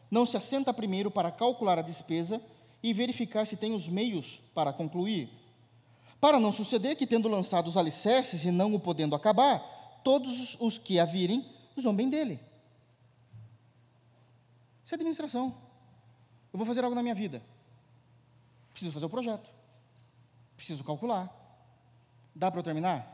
[0.10, 2.42] não se assenta primeiro para calcular a despesa
[2.82, 5.30] e verificar se tem os meios para concluir?
[6.22, 9.60] Para não suceder que, tendo lançado os alicerces e não o podendo acabar,
[10.04, 11.46] todos os que a virem
[11.80, 12.40] zombem dele.
[14.86, 15.65] Isso é administração.
[16.56, 17.44] Eu vou fazer algo na minha vida.
[18.72, 19.46] Preciso fazer o projeto.
[20.56, 21.30] Preciso calcular.
[22.34, 23.06] Dá para eu terminar?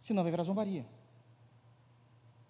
[0.00, 0.86] Senão vai virar zombaria.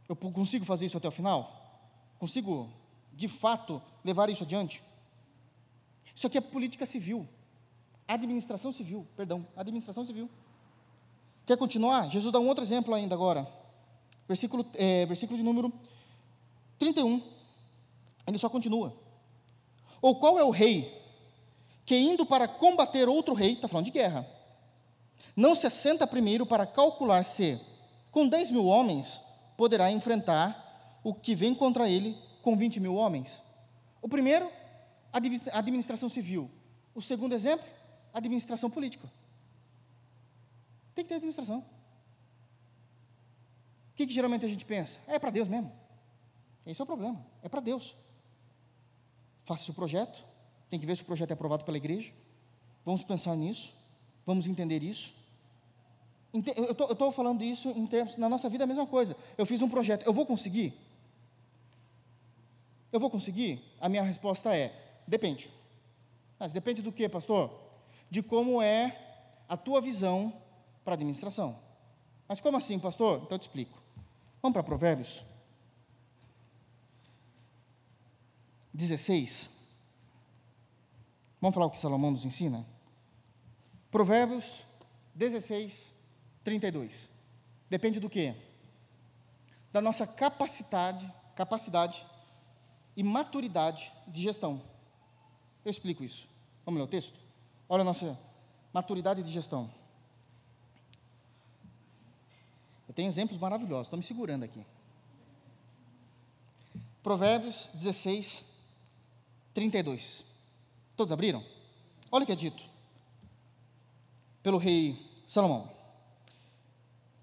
[0.07, 1.91] Eu consigo fazer isso até o final?
[2.19, 2.71] Consigo,
[3.15, 4.83] de fato, levar isso adiante?
[6.15, 7.27] Isso aqui é política civil.
[8.07, 10.29] Administração civil, perdão, administração civil.
[11.47, 12.09] Quer continuar?
[12.09, 13.51] Jesus dá um outro exemplo ainda agora.
[14.29, 15.73] Versículo, é, versículo de número
[16.79, 17.23] 31.
[18.27, 19.09] Ele só continua.
[20.01, 21.01] Ou qual é o rei
[21.85, 24.27] que, indo para combater outro rei, está falando de guerra,
[25.37, 27.61] não se assenta primeiro para calcular se,
[28.11, 29.21] com 10 mil homens,
[29.57, 33.43] poderá enfrentar o que vem contra ele com 20 mil homens?
[34.01, 34.51] O primeiro,
[35.53, 36.51] administração civil.
[36.95, 37.67] O segundo exemplo,
[38.13, 39.11] administração política.
[40.95, 41.59] Tem que ter administração.
[43.91, 45.01] O que, que geralmente a gente pensa?
[45.07, 45.71] É para Deus mesmo.
[46.67, 47.25] Esse é o problema.
[47.43, 47.97] É para Deus.
[49.51, 50.25] Faça o projeto.
[50.71, 52.13] Tem que ver se o projeto é aprovado pela igreja.
[52.85, 53.75] Vamos pensar nisso.
[54.25, 55.13] Vamos entender isso.
[56.33, 59.17] Eu estou falando isso em termos, na nossa vida é a mesma coisa.
[59.37, 60.73] Eu fiz um projeto, eu vou conseguir?
[62.93, 63.61] Eu vou conseguir?
[63.81, 64.73] A minha resposta é:
[65.09, 65.51] depende.
[66.39, 67.51] Mas depende do que, pastor?
[68.09, 68.97] de como é
[69.49, 70.33] a tua visão
[70.85, 71.57] para a administração.
[72.29, 73.17] Mas como assim, pastor?
[73.23, 73.77] Então eu te explico.
[74.41, 75.25] Vamos para Provérbios
[78.73, 79.51] 16.
[81.41, 82.67] Vamos falar o que Salomão nos ensina?
[83.91, 84.63] Provérbios
[85.15, 85.93] 16,
[86.45, 87.09] 32.
[87.69, 88.35] Depende do que?
[89.73, 92.05] Da nossa capacidade, capacidade
[92.97, 94.63] e maturidade de gestão.
[95.65, 96.29] Eu explico isso.
[96.65, 97.19] Vamos ler o texto?
[97.69, 98.19] Olha a nossa
[98.73, 99.71] maturidade de gestão.
[102.89, 104.67] Eu tenho exemplos maravilhosos, estou me segurando aqui.
[107.03, 108.45] Provérbios 16,
[109.55, 110.25] 32.
[110.97, 111.45] Todos abriram?
[112.11, 112.63] Olha o que é dito
[114.43, 114.97] pelo rei
[115.27, 115.71] Salomão.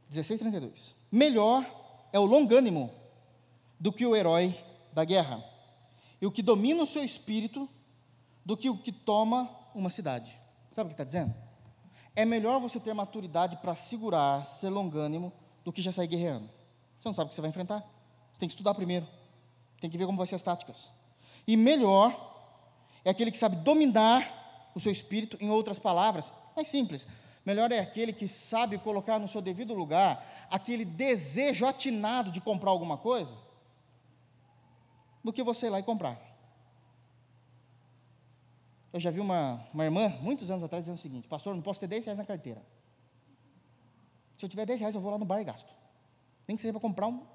[0.10, 0.96] 16, 32.
[1.12, 1.66] Melhor
[2.14, 2.92] é o longânimo
[3.80, 4.56] do que o herói
[4.94, 5.44] da guerra,
[6.20, 7.70] e o que domina o seu espírito
[8.44, 10.32] do que o que toma uma cidade.
[10.72, 11.36] Sabe o que está dizendo?
[12.16, 15.32] É melhor você ter maturidade para segurar, ser longânimo,
[15.64, 16.50] do que já sair guerreando.
[17.00, 17.84] Você não sabe o que você vai enfrentar.
[18.34, 19.08] Você tem que estudar primeiro.
[19.80, 20.90] Tem que ver como vai ser as táticas.
[21.48, 22.14] E melhor
[23.06, 27.08] é aquele que sabe dominar o seu espírito, em outras palavras, mais simples.
[27.46, 30.22] Melhor é aquele que sabe colocar no seu devido lugar
[30.52, 33.34] aquele desejo atinado de comprar alguma coisa,
[35.24, 36.20] do que você ir lá e comprar.
[38.92, 41.80] Eu já vi uma, uma irmã, muitos anos atrás, dizendo o seguinte: Pastor, não posso
[41.80, 42.62] ter 10 reais na carteira.
[44.38, 45.74] Se eu tiver 10 reais, eu vou lá no bar e gasto.
[46.48, 47.18] Nem que seja para comprar um.
[47.18, 47.28] O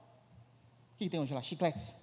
[0.99, 1.41] que tem hoje lá?
[1.41, 2.02] Chicletes.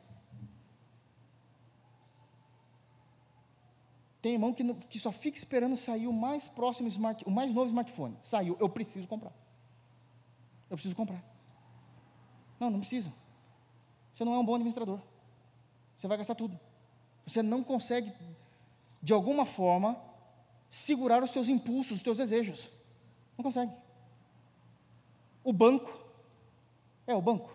[4.21, 7.67] Tem irmão que, que só fica esperando sair o mais próximo smart, o mais novo
[7.67, 8.17] smartphone.
[8.21, 9.33] Saiu, eu preciso comprar.
[10.69, 11.23] Eu preciso comprar.
[12.59, 13.11] Não, não precisa.
[14.13, 14.99] Você não é um bom administrador.
[15.95, 16.59] Você vai gastar tudo.
[17.25, 18.11] Você não consegue
[19.01, 19.99] de alguma forma,
[20.69, 22.69] segurar os teus impulsos, os teus desejos.
[23.37, 23.71] Não consegue.
[25.43, 26.05] O banco
[27.07, 27.49] é o banco.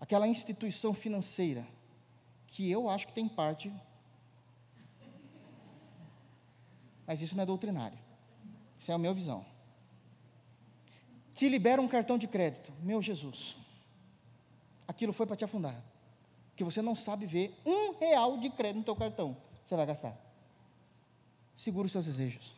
[0.00, 1.66] Aquela instituição financeira
[2.46, 3.72] que eu acho que tem parte.
[7.12, 7.98] Mas isso não é doutrinário.
[8.78, 9.44] Isso é a minha visão.
[11.34, 12.72] Te libera um cartão de crédito.
[12.82, 13.54] Meu Jesus.
[14.88, 15.78] Aquilo foi para te afundar.
[16.56, 20.18] Que você não sabe ver um real de crédito no teu cartão você vai gastar?
[21.54, 22.54] Segura os seus desejos.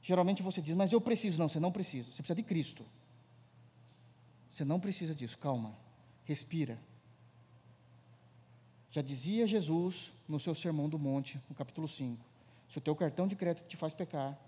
[0.00, 1.38] Geralmente você diz, mas eu preciso.
[1.38, 2.10] Não, você não precisa.
[2.10, 2.82] Você precisa de Cristo.
[4.50, 5.36] Você não precisa disso.
[5.36, 5.76] Calma.
[6.24, 6.80] Respira.
[8.90, 12.24] Já dizia Jesus no seu Sermão do Monte, no capítulo 5:
[12.68, 14.38] se o teu cartão de crédito te faz pecar,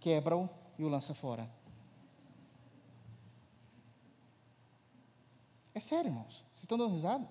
[0.00, 1.48] quebra-o e o lança fora.
[5.74, 6.44] É sério, irmãos.
[6.54, 7.26] Vocês estão dando risada?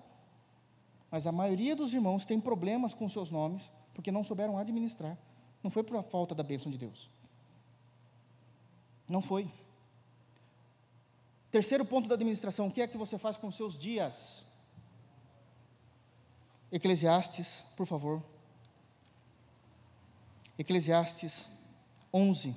[1.10, 5.16] Mas a maioria dos irmãos tem problemas com seus nomes porque não souberam administrar.
[5.62, 7.10] Não foi por falta da bênção de Deus.
[9.08, 9.50] Não foi.
[11.50, 14.44] Terceiro ponto da administração: o que é que você faz com seus dias?
[16.72, 18.22] Eclesiastes, por favor.
[20.56, 21.48] Eclesiastes
[22.12, 22.54] 11,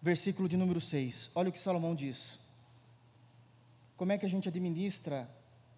[0.00, 1.30] versículo de número 6.
[1.34, 2.38] Olha o que Salomão diz.
[3.96, 5.28] Como é que a gente administra,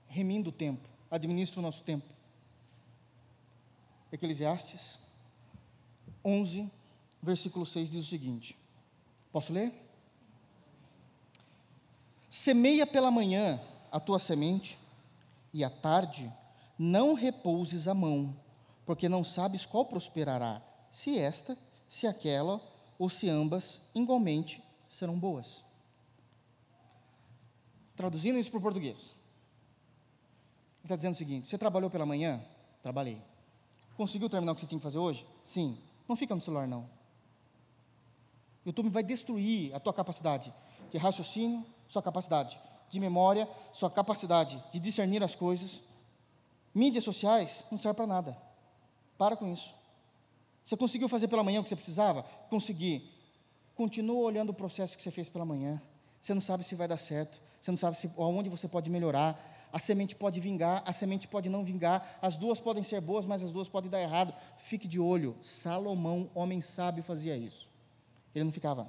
[0.06, 2.06] remindo o tempo, administra o nosso tempo?
[4.10, 4.98] Eclesiastes
[6.24, 6.70] 11,
[7.22, 8.58] versículo 6 diz o seguinte:
[9.30, 9.72] Posso ler?
[12.28, 13.60] Semeia pela manhã
[13.96, 14.78] a tua semente,
[15.54, 16.30] e à tarde
[16.78, 18.36] não repouses a mão,
[18.84, 21.56] porque não sabes qual prosperará, se esta,
[21.88, 22.60] se aquela,
[22.98, 25.64] ou se ambas igualmente serão boas.
[27.96, 28.98] Traduzindo isso para o português.
[28.98, 32.44] Ele está dizendo o seguinte: você trabalhou pela manhã?
[32.82, 33.18] Trabalhei.
[33.96, 35.26] Conseguiu terminar o que você tinha que fazer hoje?
[35.42, 35.78] Sim.
[36.06, 36.86] Não fica no celular, não.
[38.66, 40.52] YouTube vai destruir a tua capacidade
[40.92, 45.80] de raciocínio, sua capacidade de memória, sua capacidade de discernir as coisas.
[46.74, 48.36] Mídias sociais não serve para nada.
[49.16, 49.74] Para com isso.
[50.64, 52.22] Você conseguiu fazer pela manhã o que você precisava?
[52.50, 53.10] Consegui.
[53.74, 55.80] Continua olhando o processo que você fez pela manhã.
[56.20, 57.40] Você não sabe se vai dar certo.
[57.60, 59.38] Você não sabe se, aonde você pode melhorar.
[59.72, 62.18] A semente pode vingar, a semente pode não vingar.
[62.22, 64.34] As duas podem ser boas, mas as duas podem dar errado.
[64.58, 65.36] Fique de olho.
[65.42, 67.68] Salomão, homem sábio, fazia isso.
[68.34, 68.86] Ele não ficava.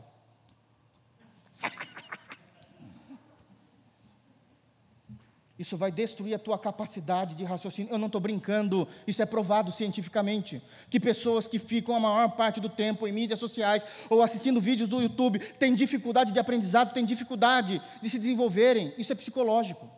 [5.59, 7.91] Isso vai destruir a tua capacidade de raciocínio.
[7.91, 10.61] Eu não estou brincando, isso é provado cientificamente.
[10.89, 14.87] Que pessoas que ficam a maior parte do tempo em mídias sociais ou assistindo vídeos
[14.87, 18.93] do YouTube têm dificuldade de aprendizado, têm dificuldade de se desenvolverem.
[18.97, 19.89] Isso é psicológico.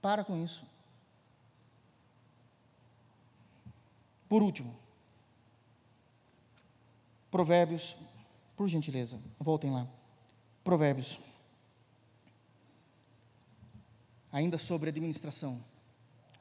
[0.00, 0.62] Para com isso.
[4.28, 4.76] Por último,
[7.30, 7.96] Provérbios,
[8.56, 9.86] por gentileza, voltem lá.
[10.64, 11.18] Provérbios
[14.32, 15.62] ainda sobre administração.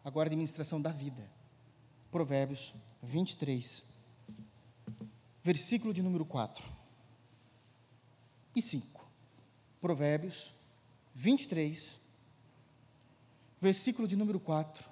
[0.04, 1.30] Agora, administração da vida.
[2.12, 3.84] Provérbios 23,
[5.44, 6.64] versículo de número 4
[8.56, 9.06] e 5.
[9.82, 10.54] Provérbios
[11.14, 11.96] 23,
[13.60, 14.90] versículo de número 4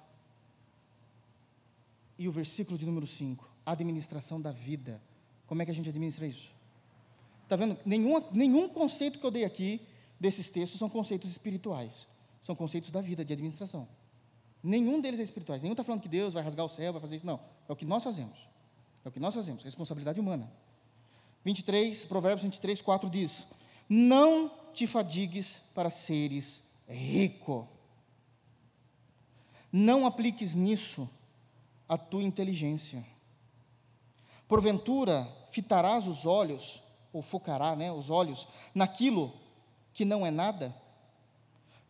[2.18, 3.48] e o versículo de número 5.
[3.64, 5.00] Administração da vida.
[5.46, 6.52] Como é que a gente administra isso?
[7.44, 7.78] Está vendo?
[7.84, 9.80] Nenhum, nenhum conceito que eu dei aqui
[10.20, 12.06] desses textos são conceitos espirituais
[12.44, 13.88] são conceitos da vida, de administração.
[14.62, 15.62] Nenhum deles é espirituais.
[15.62, 17.24] Nenhum está falando que Deus vai rasgar o céu, vai fazer isso.
[17.24, 17.40] Não.
[17.66, 18.38] É o que nós fazemos.
[19.02, 19.62] É o que nós fazemos.
[19.62, 20.52] Responsabilidade humana.
[21.42, 23.46] 23, Provérbios 23, 4 diz:
[23.88, 27.66] Não te fadigues para seres rico.
[29.72, 31.08] Não apliques nisso
[31.88, 33.02] a tua inteligência.
[34.46, 39.32] Porventura, fitarás os olhos, ou focará né, os olhos, naquilo
[39.94, 40.83] que não é nada?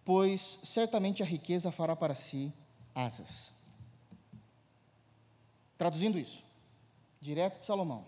[0.05, 2.53] Pois certamente a riqueza fará para si
[2.95, 3.53] asas.
[5.79, 6.45] Traduzindo isso,
[7.21, 8.07] direto de Salomão.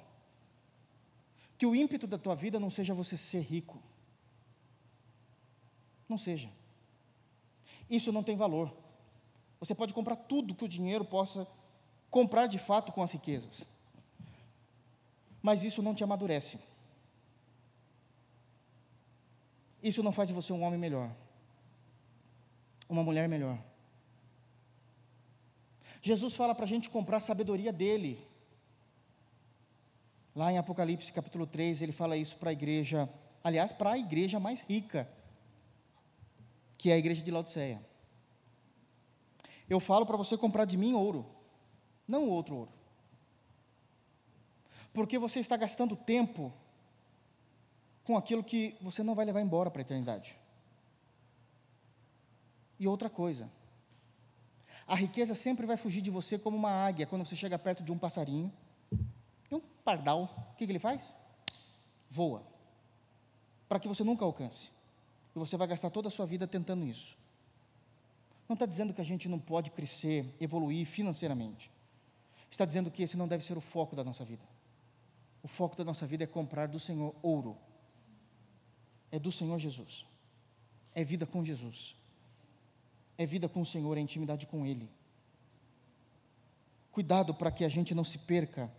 [1.59, 3.83] Que o ímpeto da tua vida não seja você ser rico.
[6.09, 6.51] Não seja.
[7.89, 8.73] Isso não tem valor.
[9.59, 11.49] Você pode comprar tudo que o dinheiro possa
[12.11, 13.67] comprar de fato com as riquezas.
[15.43, 16.61] Mas isso não te amadurece.
[19.83, 21.11] Isso não faz de você um homem melhor
[22.89, 23.59] uma mulher melhor.
[26.03, 28.25] Jesus fala para a gente comprar a sabedoria dele.
[30.35, 33.09] Lá em Apocalipse capítulo 3, ele fala isso para a igreja,
[33.43, 35.09] aliás, para a igreja mais rica,
[36.77, 37.81] que é a igreja de Laodiceia.
[39.69, 41.27] Eu falo para você comprar de mim ouro,
[42.07, 42.73] não outro ouro.
[44.93, 46.53] Porque você está gastando tempo
[48.05, 50.39] com aquilo que você não vai levar embora para a eternidade.
[52.79, 53.51] E outra coisa,
[54.87, 57.91] a riqueza sempre vai fugir de você como uma águia quando você chega perto de
[57.91, 58.53] um passarinho.
[59.51, 61.13] E um pardal, o que, que ele faz?
[62.09, 62.43] Voa.
[63.69, 64.71] Para que você nunca alcance.
[65.35, 67.17] E você vai gastar toda a sua vida tentando isso.
[68.49, 71.71] Não está dizendo que a gente não pode crescer, evoluir financeiramente.
[72.49, 74.43] Está dizendo que esse não deve ser o foco da nossa vida.
[75.43, 77.57] O foco da nossa vida é comprar do Senhor ouro.
[79.11, 80.07] É do Senhor Jesus.
[80.95, 81.97] É vida com Jesus.
[83.19, 84.89] É vida com o Senhor, é intimidade com Ele.
[86.93, 88.71] Cuidado para que a gente não se perca,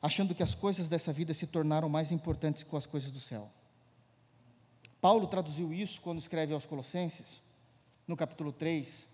[0.00, 3.50] achando que as coisas dessa vida se tornaram mais importantes que as coisas do céu.
[5.00, 7.36] Paulo traduziu isso quando escreve aos Colossenses,
[8.06, 9.08] no capítulo 3,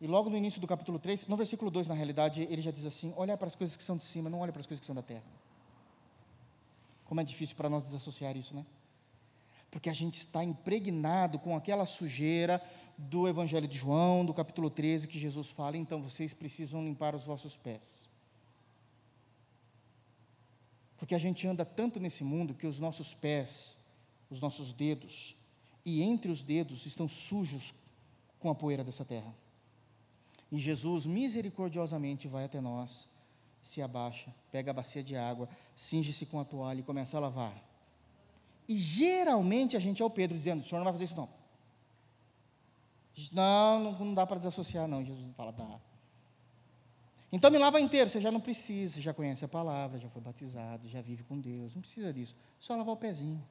[0.00, 2.84] e logo no início do capítulo 3, no versículo 2, na realidade, ele já diz
[2.84, 4.86] assim: olha para as coisas que são de cima, não olha para as coisas que
[4.86, 5.24] são da terra.
[7.06, 8.66] Como é difícil para nós desassociar isso, né?
[9.70, 12.62] Porque a gente está impregnado com aquela sujeira
[12.96, 17.24] do Evangelho de João, do capítulo 13, que Jesus fala: então vocês precisam limpar os
[17.24, 18.08] vossos pés.
[20.96, 23.76] Porque a gente anda tanto nesse mundo que os nossos pés,
[24.30, 25.36] os nossos dedos,
[25.84, 27.74] e entre os dedos estão sujos
[28.40, 29.34] com a poeira dessa terra.
[30.50, 33.08] E Jesus misericordiosamente vai até nós,
[33.60, 37.65] se abaixa, pega a bacia de água, cinge-se com a toalha e começa a lavar.
[38.68, 41.28] E geralmente a gente é o Pedro dizendo: o senhor não vai fazer isso não.
[43.32, 45.04] Não, não dá para desassociar, não.
[45.04, 45.80] Jesus fala: dá.
[47.32, 50.22] Então me lava inteiro, você já não precisa, você já conhece a palavra, já foi
[50.22, 52.34] batizado, já vive com Deus, não precisa disso.
[52.60, 53.42] Só lavar o pezinho.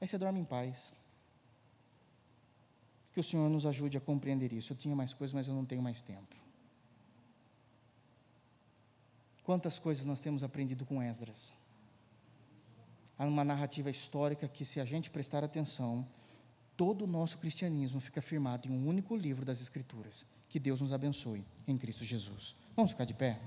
[0.00, 0.92] Aí você dorme em paz.
[3.12, 4.72] Que o Senhor nos ajude a compreender isso.
[4.72, 6.36] Eu tinha mais coisas, mas eu não tenho mais tempo.
[9.42, 11.52] Quantas coisas nós temos aprendido com Esdras?
[13.20, 16.06] Há uma narrativa histórica que, se a gente prestar atenção,
[16.74, 20.24] todo o nosso cristianismo fica firmado em um único livro das Escrituras.
[20.48, 22.56] Que Deus nos abençoe em Cristo Jesus.
[22.74, 23.38] Vamos ficar de pé?